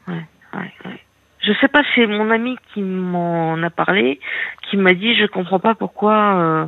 Ouais, 0.08 0.26
ouais, 0.54 0.72
ouais 0.84 0.91
je 1.42 1.52
sais 1.60 1.68
pas, 1.68 1.82
c'est 1.94 2.06
mon 2.06 2.30
ami 2.30 2.56
qui 2.72 2.82
m'en 2.82 3.60
a 3.62 3.70
parlé, 3.70 4.20
qui 4.70 4.76
m'a 4.76 4.94
dit, 4.94 5.14
je 5.16 5.26
comprends 5.26 5.60
pas 5.60 5.74
pourquoi. 5.74 6.36
Euh, 6.36 6.66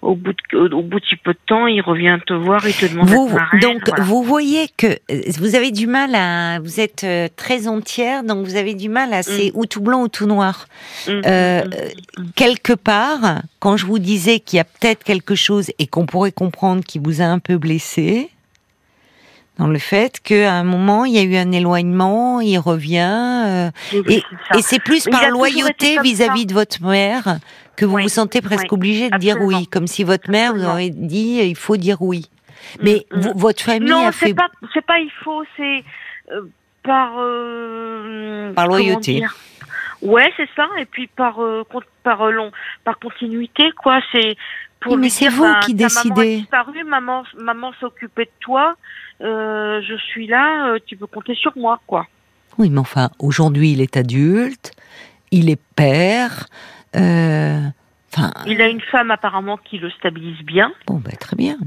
au 0.00 0.14
bout, 0.14 0.34
de, 0.52 0.74
au 0.74 0.82
bout 0.82 1.00
de 1.00 1.16
peu 1.24 1.32
de 1.32 1.38
temps, 1.46 1.66
il 1.66 1.80
revient 1.80 2.18
te 2.26 2.32
voir 2.32 2.64
et 2.66 2.72
te 2.72 2.86
demande 2.86 3.08
vous, 3.08 3.30
Donc, 3.60 3.80
vous 3.98 4.22
voyez 4.22 4.66
que 4.76 4.86
euh, 4.86 5.20
vous 5.38 5.56
avez 5.56 5.72
du 5.72 5.86
mal 5.86 6.14
à, 6.14 6.60
vous 6.60 6.80
êtes 6.80 7.02
euh, 7.04 7.26
très 7.34 7.66
entière, 7.66 8.22
donc 8.22 8.46
vous 8.46 8.56
avez 8.56 8.74
du 8.74 8.88
mal 8.88 9.12
à, 9.12 9.22
c'est 9.22 9.50
mm. 9.52 9.58
ou 9.58 9.66
tout 9.66 9.80
blanc 9.80 10.02
ou 10.02 10.08
tout 10.08 10.26
noir. 10.26 10.66
Mm, 11.08 11.20
euh, 11.26 11.64
mm, 11.64 12.30
quelque 12.36 12.74
part, 12.74 13.42
quand 13.58 13.76
je 13.76 13.86
vous 13.86 13.98
disais 13.98 14.38
qu'il 14.38 14.58
y 14.58 14.60
a 14.60 14.64
peut-être 14.64 15.02
quelque 15.02 15.34
chose 15.34 15.72
et 15.78 15.86
qu'on 15.88 16.06
pourrait 16.06 16.32
comprendre 16.32 16.84
qui 16.84 17.00
vous 17.00 17.20
a 17.20 17.24
un 17.24 17.40
peu 17.40 17.58
blessé, 17.58 18.30
dans 19.58 19.66
le 19.66 19.78
fait 19.78 20.20
qu'à 20.20 20.54
un 20.54 20.64
moment 20.64 21.04
il 21.04 21.14
y 21.14 21.18
a 21.18 21.22
eu 21.22 21.36
un 21.36 21.52
éloignement, 21.52 22.40
il 22.40 22.58
revient, 22.58 23.44
euh, 23.46 23.70
et, 23.92 24.22
c'est 24.60 24.82
plus 24.82 25.04
par 25.04 25.30
loyauté 25.30 25.98
vis-à-vis 26.00 26.46
de 26.46 26.54
votre 26.54 26.82
mère 26.82 27.38
que 27.76 27.84
vous 27.84 27.98
vous 27.98 28.08
sentez 28.08 28.40
presque 28.40 28.72
obligé 28.72 29.10
de 29.10 29.18
dire 29.18 29.36
oui, 29.40 29.66
comme 29.66 29.86
si 29.86 30.04
votre 30.04 30.30
mère 30.30 30.54
vous 30.54 30.64
aurait 30.64 30.90
dit 30.90 31.40
il 31.42 31.56
faut 31.56 31.76
dire 31.76 32.00
oui. 32.00 32.26
Mm, 32.80 32.82
Mais 32.82 33.06
mm. 33.12 33.32
votre 33.36 33.62
famille 33.62 33.90
non, 33.90 34.06
a 34.06 34.12
fait. 34.12 34.30
Non, 34.30 34.34
pas, 34.34 34.48
c'est 34.72 34.84
pas 34.84 34.98
il 34.98 35.10
faut, 35.22 35.44
c'est 35.56 35.84
euh, 36.32 36.42
par 36.82 37.12
euh, 37.18 38.52
par 38.52 38.66
loyauté. 38.66 39.24
Ouais, 40.00 40.32
c'est 40.36 40.48
ça. 40.54 40.68
Et 40.78 40.84
puis 40.84 41.08
par 41.08 41.40
par 42.04 42.30
long, 42.30 42.52
par 42.84 42.98
continuité, 42.98 43.70
quoi. 43.76 44.00
C'est 44.12 44.36
pour 44.80 44.96
mais 44.96 45.08
c'est 45.08 45.28
vous 45.28 45.52
qui 45.62 45.74
décidez. 45.74 46.10
Maman 46.10 46.20
a 46.20 46.36
disparu, 46.36 46.84
maman, 46.84 47.24
maman 47.36 47.72
s'occupait 47.80 48.26
de 48.26 48.30
toi. 48.40 48.76
Euh, 49.20 49.80
je 49.82 49.94
suis 49.96 50.26
là, 50.26 50.68
euh, 50.68 50.78
tu 50.86 50.96
peux 50.96 51.06
compter 51.06 51.34
sur 51.34 51.56
moi, 51.56 51.80
quoi. 51.86 52.06
Oui, 52.56 52.70
mais 52.70 52.78
enfin, 52.78 53.10
aujourd'hui, 53.18 53.72
il 53.72 53.80
est 53.80 53.96
adulte, 53.96 54.72
il 55.30 55.50
est 55.50 55.60
père. 55.76 56.46
Euh, 56.96 57.60
enfin. 58.12 58.32
il 58.46 58.60
a 58.62 58.68
une 58.68 58.80
femme 58.80 59.10
apparemment 59.10 59.56
qui 59.56 59.78
le 59.78 59.90
stabilise 59.90 60.42
bien. 60.44 60.72
Bon, 60.86 60.96
ben 60.96 61.14
très 61.16 61.36
bien. 61.36 61.58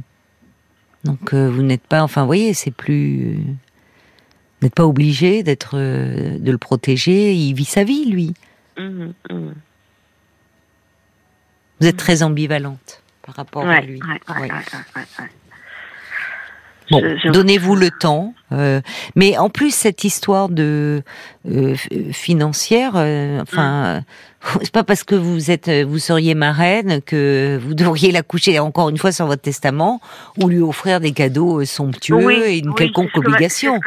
Donc 1.04 1.34
vous 1.34 1.64
n'êtes 1.64 1.86
pas, 1.86 2.04
enfin, 2.04 2.22
vous 2.22 2.28
voyez, 2.28 2.54
c'est 2.54 2.72
plus. 2.72 3.36
Vous 3.36 4.68
n'êtes 4.68 4.76
pas 4.76 4.86
obligé 4.86 5.42
d'être, 5.42 5.76
de 5.76 6.52
le 6.52 6.58
protéger. 6.58 7.34
Il 7.34 7.54
vit 7.54 7.66
sa 7.66 7.84
vie, 7.84 8.06
lui. 8.06 8.34
Mmh, 8.78 9.08
mmh. 9.30 9.52
Vous 11.80 11.88
êtes 11.88 11.98
très 11.98 12.22
ambivalente 12.22 13.02
par 13.24 13.36
rapport 13.36 13.68
à 13.68 13.82
lui. 13.82 14.00
Bon, 16.92 17.02
donnez-vous 17.32 17.76
le 17.76 17.90
temps. 17.90 18.34
Euh, 18.52 18.82
mais 19.16 19.38
en 19.38 19.50
plus, 19.50 19.74
cette 19.74 20.04
histoire 20.04 20.50
de 20.50 21.04
euh, 21.50 21.76
financière, 22.12 22.94
euh, 22.96 23.42
enfin, 23.42 24.02
c'est 24.62 24.72
pas 24.72 24.84
parce 24.84 25.04
que 25.04 25.16
vous 25.16 25.52
êtes, 25.52 25.70
vous 25.70 26.00
seriez 26.00 26.36
marraine 26.36 27.02
que 27.02 27.58
vous 27.64 27.74
devriez 27.74 28.12
la 28.12 28.24
coucher 28.24 28.60
encore 28.60 28.90
une 28.90 28.98
fois 28.98 29.14
sur 29.14 29.26
votre 29.26 29.42
testament 29.42 30.02
ou 30.38 30.50
lui 30.50 30.60
offrir 30.60 31.00
des 31.00 31.14
cadeaux 31.14 31.64
somptueux 31.64 32.48
et 32.48 32.58
une 32.58 32.76
quelconque 32.76 33.16
obligation. 33.16 33.80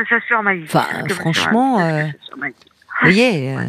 enfin, 0.64 0.86
franchement. 1.10 1.78
Vous 3.02 3.10
voyez, 3.10 3.50
euh, 3.50 3.60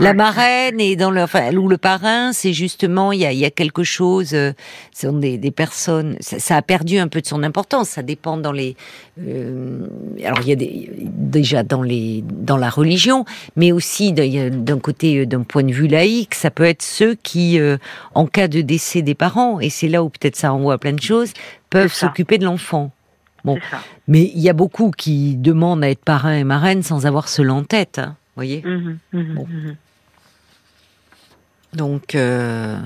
la 0.00 0.14
marraine 0.14 0.80
et 0.80 0.96
dans 0.96 1.10
le, 1.10 1.22
enfin, 1.22 1.54
ou 1.54 1.68
le 1.68 1.78
parrain, 1.78 2.32
c'est 2.32 2.52
justement, 2.52 3.12
il 3.12 3.20
y 3.20 3.26
a, 3.26 3.32
y 3.32 3.44
a, 3.44 3.50
quelque 3.50 3.84
chose, 3.84 4.34
euh, 4.34 4.52
ce 4.92 5.06
sont 5.08 5.16
des, 5.16 5.38
des 5.38 5.50
personnes, 5.50 6.16
ça, 6.20 6.38
ça, 6.38 6.56
a 6.56 6.62
perdu 6.62 6.98
un 6.98 7.08
peu 7.08 7.20
de 7.20 7.26
son 7.26 7.42
importance, 7.42 7.90
ça 7.90 8.02
dépend 8.02 8.36
dans 8.36 8.52
les, 8.52 8.76
euh, 9.20 9.86
alors 10.24 10.40
il 10.42 10.48
y 10.48 10.52
a 10.52 10.56
des, 10.56 10.90
déjà 10.98 11.62
dans 11.62 11.82
les, 11.82 12.24
dans 12.26 12.56
la 12.56 12.68
religion, 12.68 13.24
mais 13.56 13.72
aussi 13.72 14.12
d'un 14.12 14.78
côté, 14.80 15.20
euh, 15.20 15.26
d'un 15.26 15.44
point 15.44 15.62
de 15.62 15.72
vue 15.72 15.88
laïque, 15.88 16.34
ça 16.34 16.50
peut 16.50 16.64
être 16.64 16.82
ceux 16.82 17.14
qui, 17.14 17.58
en 18.14 18.26
cas 18.26 18.48
de 18.48 18.60
décès 18.60 19.02
des 19.02 19.14
parents, 19.14 19.60
et 19.60 19.70
c'est 19.70 19.88
là 19.88 20.02
où 20.02 20.08
peut-être 20.08 20.36
ça 20.36 20.52
envoie 20.52 20.78
plein 20.78 20.92
de 20.92 21.00
choses, 21.00 21.32
peuvent 21.70 21.92
s'occuper 21.92 22.38
de 22.38 22.44
l'enfant. 22.44 22.90
Bon, 23.44 23.58
mais 24.08 24.32
il 24.34 24.40
y 24.40 24.48
a 24.48 24.54
beaucoup 24.54 24.90
qui 24.90 25.36
demandent 25.36 25.84
à 25.84 25.90
être 25.90 26.02
parrain 26.04 26.34
et 26.34 26.44
marraine 26.44 26.82
sans 26.82 27.06
avoir 27.06 27.28
cela 27.28 27.52
en 27.54 27.62
tête. 27.62 27.98
Hein 27.98 28.16
voyez? 28.36 28.62
Mmh 28.64 28.98
mmh 29.12 29.18
mmh 29.18 29.76
Donc, 31.74 32.14
euh, 32.14 32.78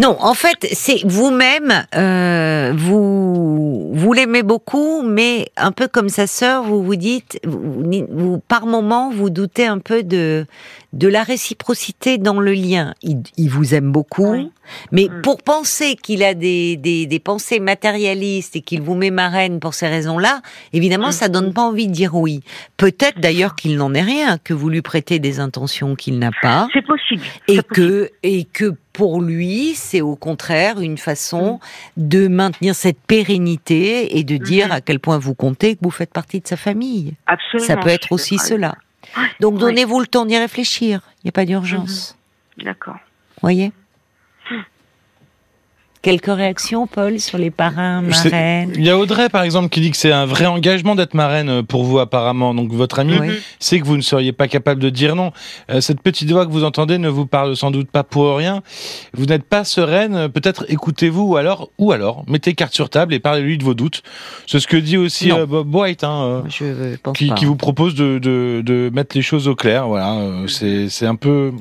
non, 0.00 0.16
en 0.18 0.32
fait, 0.32 0.66
c'est 0.72 1.02
vous-même, 1.04 1.84
euh, 1.94 2.72
vous, 2.74 3.92
vous 3.92 4.12
l'aimez 4.14 4.42
beaucoup, 4.42 5.02
mais 5.02 5.50
un 5.58 5.72
peu 5.72 5.88
comme 5.88 6.08
sa 6.08 6.26
sœur, 6.26 6.62
vous 6.62 6.82
vous 6.82 6.96
dites, 6.96 7.38
vous, 7.44 8.38
par 8.48 8.64
moment, 8.64 9.10
vous 9.10 9.28
doutez 9.28 9.66
un 9.66 9.78
peu 9.78 10.02
de 10.02 10.46
de 10.92 11.06
la 11.06 11.22
réciprocité 11.22 12.18
dans 12.18 12.40
le 12.40 12.52
lien. 12.52 12.94
Il, 13.02 13.18
il 13.36 13.48
vous 13.48 13.74
aime 13.74 13.92
beaucoup, 13.92 14.32
Oui. 14.32 14.50
mais 14.90 15.04
Mm. 15.08 15.22
pour 15.22 15.40
penser 15.42 15.94
qu'il 15.94 16.22
a 16.24 16.34
des, 16.34 16.76
des, 16.76 17.06
des 17.06 17.18
pensées 17.20 17.60
matérialistes 17.60 18.56
et 18.56 18.60
qu'il 18.60 18.80
vous 18.82 18.96
met 18.96 19.10
marraine 19.10 19.60
pour 19.60 19.74
ces 19.74 19.86
raisons-là, 19.86 20.42
évidemment, 20.72 21.08
Mm. 21.08 21.12
ça 21.12 21.28
donne 21.28 21.52
pas 21.52 21.62
envie 21.62 21.86
de 21.86 21.92
dire 21.92 22.14
oui. 22.16 22.40
Peut-être 22.76 23.20
d'ailleurs 23.20 23.54
qu'il 23.54 23.76
n'en 23.76 23.94
est 23.94 24.02
rien, 24.02 24.38
que 24.42 24.52
vous 24.52 24.68
lui 24.68 24.82
prêtez 24.82 25.20
des 25.20 25.38
intentions 25.38 25.94
qu'il 25.94 26.18
n'a 26.18 26.30
pas, 26.42 26.66
C'est 26.72 26.84
possible. 26.84 27.22
et 27.46 27.62
possible. 27.62 27.74
que 27.74 28.10
et 28.24 28.44
que 28.44 28.74
pour 28.92 29.22
lui, 29.22 29.74
c'est 29.76 30.00
au 30.00 30.16
contraire 30.16 30.80
une 30.80 30.98
façon 30.98 31.60
Mm. 31.96 32.08
de 32.08 32.28
maintenir 32.28 32.74
cette 32.74 32.98
pérennité 33.06 34.18
et 34.18 34.24
de 34.24 34.36
dire 34.36 34.66
Mhm. 34.66 34.72
à 34.72 34.80
quel 34.80 34.98
point 34.98 35.18
vous 35.18 35.34
comptez 35.34 35.74
que 35.76 35.80
vous 35.82 35.90
faites 35.90 36.12
partie 36.12 36.40
de 36.40 36.48
sa 36.48 36.56
famille. 36.56 37.14
Absolument. 37.26 37.66
Ça 37.66 37.76
peut 37.76 37.88
être 37.90 38.10
aussi 38.12 38.38
cela. 38.38 38.74
Donc 39.40 39.58
donnez-vous 39.58 40.00
le 40.00 40.06
temps 40.06 40.26
d'y 40.26 40.36
réfléchir. 40.38 41.00
Il 41.18 41.26
n'y 41.26 41.28
a 41.30 41.32
pas 41.32 41.44
d'urgence. 41.44 42.16
vous. 42.56 42.64
D'accord. 42.64 42.98
Voyez? 43.40 43.72
Quelques 46.02 46.34
réactions, 46.34 46.86
Paul, 46.86 47.20
sur 47.20 47.36
les 47.36 47.50
parrains, 47.50 48.00
marraines 48.00 48.72
Il 48.74 48.82
y 48.86 48.88
a 48.88 48.96
Audrey, 48.96 49.28
par 49.28 49.42
exemple, 49.42 49.68
qui 49.68 49.82
dit 49.82 49.90
que 49.90 49.98
c'est 49.98 50.12
un 50.12 50.24
vrai 50.24 50.46
engagement 50.46 50.94
d'être 50.94 51.12
marraine 51.12 51.50
euh, 51.50 51.62
pour 51.62 51.84
vous, 51.84 51.98
apparemment. 51.98 52.54
Donc, 52.54 52.72
votre 52.72 53.00
ami 53.00 53.18
Oui. 53.20 53.28
sait 53.58 53.80
que 53.80 53.84
vous 53.84 53.98
ne 53.98 54.02
seriez 54.02 54.32
pas 54.32 54.48
capable 54.48 54.80
de 54.80 54.88
dire 54.88 55.14
non. 55.14 55.30
Euh, 55.70 55.82
cette 55.82 56.00
petite 56.00 56.30
voix 56.30 56.46
que 56.46 56.52
vous 56.52 56.64
entendez 56.64 56.96
ne 56.96 57.10
vous 57.10 57.26
parle 57.26 57.54
sans 57.54 57.70
doute 57.70 57.90
pas 57.90 58.02
pour 58.02 58.34
rien. 58.34 58.62
Vous 59.12 59.26
n'êtes 59.26 59.44
pas 59.44 59.62
sereine. 59.64 60.30
Peut-être 60.30 60.64
écoutez-vous 60.68 61.22
ou 61.32 61.36
alors, 61.36 61.68
ou 61.76 61.92
alors, 61.92 62.24
mettez 62.26 62.54
carte 62.54 62.72
sur 62.72 62.88
table 62.88 63.12
et 63.12 63.18
parlez-lui 63.20 63.58
de 63.58 63.64
vos 63.64 63.74
doutes. 63.74 64.02
C'est 64.46 64.58
ce 64.58 64.66
que 64.66 64.78
dit 64.78 64.96
aussi 64.96 65.28
Non. 65.28 65.40
euh, 65.40 65.46
Bob 65.46 65.74
White, 65.74 66.02
hein, 66.04 66.44
Je 66.48 66.96
pense 66.96 67.18
qui, 67.18 67.26
pas. 67.28 67.34
qui 67.34 67.44
vous 67.44 67.56
propose 67.56 67.94
de, 67.94 68.18
de, 68.18 68.62
de 68.64 68.90
mettre 68.94 69.14
les 69.16 69.22
choses 69.22 69.48
au 69.48 69.54
clair. 69.54 69.86
Voilà, 69.86 70.16
c'est 70.48 70.88
c'est 70.88 71.06
un 71.06 71.14
peu, 71.16 71.52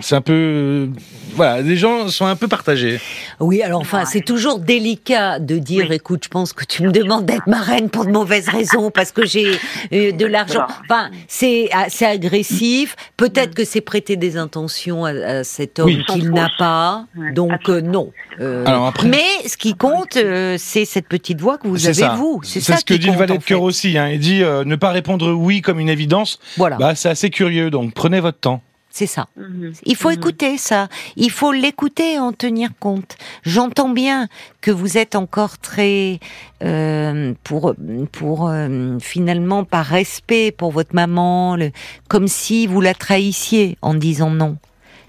c'est 0.00 0.14
un 0.14 0.20
peu, 0.20 0.32
euh, 0.32 0.86
voilà, 1.34 1.60
les 1.62 1.76
gens 1.76 2.08
sont 2.08 2.26
un 2.26 2.36
peu 2.36 2.48
partagés. 2.48 3.00
Oui, 3.40 3.62
alors 3.62 3.80
enfin, 3.80 4.04
c'est 4.04 4.20
toujours 4.24 4.58
délicat 4.58 5.38
de 5.38 5.58
dire, 5.58 5.86
Oui. 5.90 5.96
écoute, 5.96 6.22
je 6.24 6.28
pense 6.28 6.52
que 6.52 6.64
tu 6.64 6.82
me 6.82 6.90
demandes 6.92 7.26
d'être 7.26 7.46
marraine 7.46 7.90
pour 7.90 8.04
de 8.06 8.10
mauvaises 8.10 8.48
raisons, 8.48 8.90
parce 8.90 9.12
que 9.12 9.24
j'ai 9.26 9.58
euh, 9.92 10.12
de 10.12 10.26
l'argent. 10.26 10.66
Enfin, 10.84 11.10
c'est 11.28 11.68
assez 11.72 12.04
agressif. 12.04 12.96
Peut-être 13.16 13.54
que 13.54 13.64
c'est 13.64 13.80
prêter 13.80 14.16
des 14.16 14.36
intentions 14.36 15.04
à, 15.04 15.10
à 15.10 15.44
cet 15.44 15.78
homme 15.78 15.86
Oui. 15.86 16.04
qu'il 16.08 16.30
n'a 16.30 16.50
pas. 16.58 17.06
Donc 17.34 17.68
euh, 17.68 17.80
non. 17.80 18.10
Euh, 18.40 18.64
Alors 18.66 18.86
après- 18.86 19.08
mais 19.08 19.24
ce 19.48 19.56
qui 19.56 19.74
compte, 19.74 20.16
euh, 20.16 20.56
c'est 20.58 20.84
cette 20.84 21.08
petite 21.08 21.40
voix 21.40 21.58
que 21.58 21.66
vous 21.68 21.86
avez 21.86 21.94
ça. 21.94 22.14
vous. 22.16 22.40
C'est 22.44 22.60
ça 22.60 22.76
ce 22.76 22.84
que 22.84 22.94
dit 22.94 23.08
le 23.10 23.16
valet 23.16 23.38
de 23.38 23.42
cœur 23.44 23.62
aussi. 23.62 23.98
Hein. 23.98 24.08
Il 24.10 24.20
dit 24.20 24.42
euh, 24.42 24.64
ne 24.64 24.76
pas 24.76 24.90
répondre 24.90 25.32
oui 25.32 25.60
comme 25.60 25.78
une 25.80 25.88
évidence. 25.88 26.38
Voilà, 26.56 26.76
Bah, 26.76 26.94
c'est 26.94 27.08
assez 27.08 27.30
curieux. 27.30 27.70
Donc 27.70 27.94
prenez 27.94 28.20
votre 28.20 28.38
temps. 28.38 28.62
C'est 28.98 29.06
ça. 29.06 29.24
Mhm. 29.36 29.72
Il 29.84 29.96
faut 29.96 30.08
Mhm. 30.10 30.18
écouter 30.18 30.58
ça. 30.58 30.88
Il 31.16 31.30
faut 31.30 31.52
l'écouter 31.52 32.14
et 32.14 32.18
en 32.18 32.32
tenir 32.32 32.70
compte. 32.80 33.16
J'entends 33.44 33.90
bien 34.04 34.28
que 34.60 34.70
vous 34.72 34.98
êtes 34.98 35.14
encore 35.14 35.58
très 35.58 36.18
euh, 36.64 37.34
pour 37.44 37.74
pour 38.12 38.48
euh, 38.48 38.98
finalement 39.00 39.62
par 39.64 39.86
respect 39.86 40.50
pour 40.60 40.70
votre 40.72 40.94
maman, 40.94 41.56
le- 41.56 41.70
comme 42.08 42.28
si 42.28 42.66
vous 42.66 42.80
la 42.80 42.94
trahissiez 42.94 43.78
en 43.82 43.94
disant 43.94 44.30
non. 44.30 44.56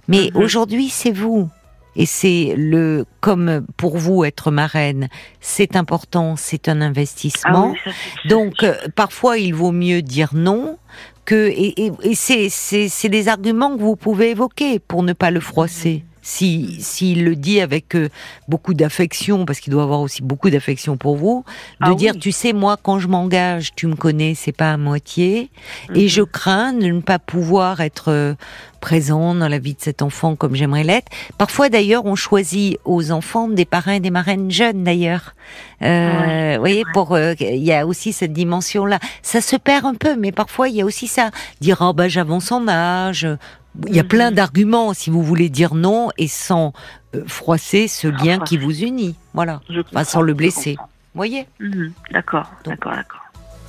Mais 0.08 0.30
Mhm. 0.34 0.42
aujourd'hui, 0.44 0.90
c'est 0.90 1.12
vous. 1.24 1.50
Et 1.96 2.06
c'est 2.06 2.54
le 2.58 3.06
comme 3.20 3.66
pour 3.78 3.98
vous 3.98 4.24
être 4.24 4.52
marraine, 4.52 5.10
c'est 5.42 5.76
important, 5.76 6.36
c'est 6.38 6.70
un 6.70 6.82
Ah 6.82 6.86
investissement. 6.86 7.72
oui, 7.72 7.78
c'est- 7.84 8.30
Donc 8.30 8.64
euh, 8.64 8.76
parfois 8.96 9.38
il 9.38 9.54
vaut 9.54 9.72
mieux 9.72 10.02
dire 10.02 10.30
non 10.34 10.78
que 11.26 11.48
et, 11.50 11.86
et, 11.86 11.92
et 12.04 12.16
c'est 12.16 12.50
c'est 12.50 12.90
c'est 12.90 13.10
des 13.10 13.28
arguments 13.28 13.76
que 13.76 13.82
vous 13.82 13.96
pouvez 13.96 14.32
évoquer 14.32 14.80
pour 14.80 15.04
ne 15.04 15.14
pas 15.14 15.32
le 15.32 15.40
froisser. 15.40 16.04
Si 16.22 16.78
s'il 16.82 17.24
le 17.24 17.36
dit 17.36 17.62
avec 17.62 17.96
euh, 17.96 18.10
beaucoup 18.48 18.74
d'affection 18.74 19.46
parce 19.46 19.60
qu'il 19.60 19.72
doit 19.72 19.84
avoir 19.84 20.02
aussi 20.02 20.22
beaucoup 20.22 20.50
d'affection 20.50 20.98
pour 20.98 21.16
vous, 21.16 21.44
de 21.82 21.88
Ah 21.92 21.94
dire 21.96 22.14
oui. 22.14 22.20
tu 22.20 22.32
sais 22.32 22.54
moi 22.54 22.78
quand 22.82 23.00
je 23.00 23.08
m'engage, 23.08 23.70
tu 23.76 23.88
me 23.88 23.96
connais, 23.96 24.34
c'est 24.36 24.52
pas 24.52 24.72
à 24.74 24.78
moitié 24.78 25.50
et 25.96 26.04
Mhm. 26.04 26.08
je 26.08 26.22
crains 26.24 26.74
de 26.74 26.88
ne 26.88 27.02
pas 27.02 27.20
pouvoir 27.20 27.80
être 27.82 28.10
euh, 28.12 28.34
présent 28.82 29.36
dans 29.36 29.48
la 29.50 29.60
vie 29.60 29.74
de 29.74 29.82
cet 29.82 30.02
enfant 30.02 30.36
comme 30.36 30.56
j'aimerais 30.56 30.84
l'être. 30.84 31.12
Parfois 31.38 31.70
d'ailleurs, 31.70 32.06
on 32.06 32.16
choisit 32.16 32.78
aux 32.86 33.12
enfants 33.12 33.48
des 33.50 33.66
parrains 33.66 33.94
et 33.94 34.00
des 34.00 34.10
marraines 34.12 34.50
jeunes 34.52 34.84
d'ailleurs. 34.84 35.36
Euh, 35.82 36.54
vous 36.56 36.60
voyez, 36.60 36.84
pour 36.94 37.14
euh, 37.16 37.34
il 37.40 37.64
y 37.64 37.74
a 37.74 37.86
aussi 37.88 38.14
cette 38.14 38.34
dimension 38.34 38.86
là. 38.86 39.00
Ça 39.22 39.42
se 39.42 39.56
perd 39.56 39.86
un 39.86 39.96
peu, 39.96 40.16
mais 40.18 40.32
parfois 40.32 40.70
il 40.70 40.76
y 40.76 40.82
a 40.82 40.86
aussi 40.86 41.08
ça. 41.08 41.32
Dire 41.62 41.78
oh 41.82 41.94
bah 41.94 42.08
j'avance 42.08 42.52
en 42.52 42.68
âge. 42.68 43.28
Il 43.88 43.96
y 43.96 44.00
a 44.00 44.04
Mhm. 44.04 44.08
plein 44.10 44.32
d'arguments 44.32 44.94
si 44.94 45.10
vous 45.10 45.24
voulez 45.24 45.50
dire 45.50 45.76
non 45.76 46.10
et 46.18 46.28
sans 46.28 46.74
euh, 47.16 47.24
froisser 47.28 47.88
ce 47.88 48.08
lien 48.08 48.40
qui 48.40 48.58
vous 48.58 48.82
unit. 48.82 49.16
Voilà. 49.34 49.62
Enfin, 49.92 50.04
sans 50.04 50.22
le 50.22 50.34
blesser. 50.34 50.76
Vous 50.80 50.86
voyez. 51.16 51.48
Mhm. 51.60 51.92
D'accord, 52.12 52.52
d'accord, 52.66 52.94
d'accord. 52.94 53.22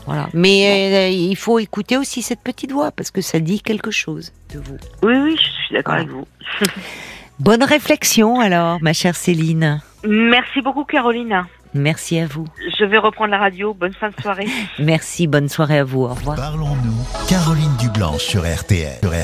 Voilà. 0.06 0.28
Mais 0.32 1.08
euh, 1.08 1.08
il 1.08 1.36
faut 1.36 1.58
écouter 1.58 1.96
aussi 1.96 2.22
cette 2.22 2.40
petite 2.40 2.72
voix 2.72 2.90
parce 2.90 3.10
que 3.10 3.20
ça 3.20 3.38
dit 3.38 3.60
quelque 3.60 3.90
chose 3.90 4.32
de 4.52 4.58
vous. 4.58 4.76
Oui, 5.02 5.14
oui, 5.16 5.36
je 5.36 5.42
suis 5.66 5.74
d'accord 5.74 5.94
Voilà. 5.94 6.10
avec 6.10 6.14
vous. 6.14 6.26
Bonne 7.38 7.62
réflexion 7.62 8.40
alors, 8.40 8.78
ma 8.82 8.92
chère 8.92 9.16
Céline. 9.16 9.80
Merci 10.06 10.60
beaucoup, 10.62 10.84
Caroline. 10.84 11.44
Merci 11.72 12.18
à 12.18 12.26
vous. 12.26 12.46
Je 12.78 12.84
vais 12.84 12.98
reprendre 12.98 13.30
la 13.30 13.38
radio. 13.38 13.72
Bonne 13.74 13.92
fin 13.94 14.08
de 14.10 14.20
soirée. 14.20 14.48
Merci, 14.78 15.26
bonne 15.28 15.48
soirée 15.48 15.78
à 15.78 15.84
vous. 15.84 16.02
Au 16.02 16.08
revoir. 16.08 16.36
Parlons-nous. 16.36 17.26
Caroline 17.28 17.76
Dublanche 17.78 18.22
sur 18.24 18.42
RTL. 18.42 18.98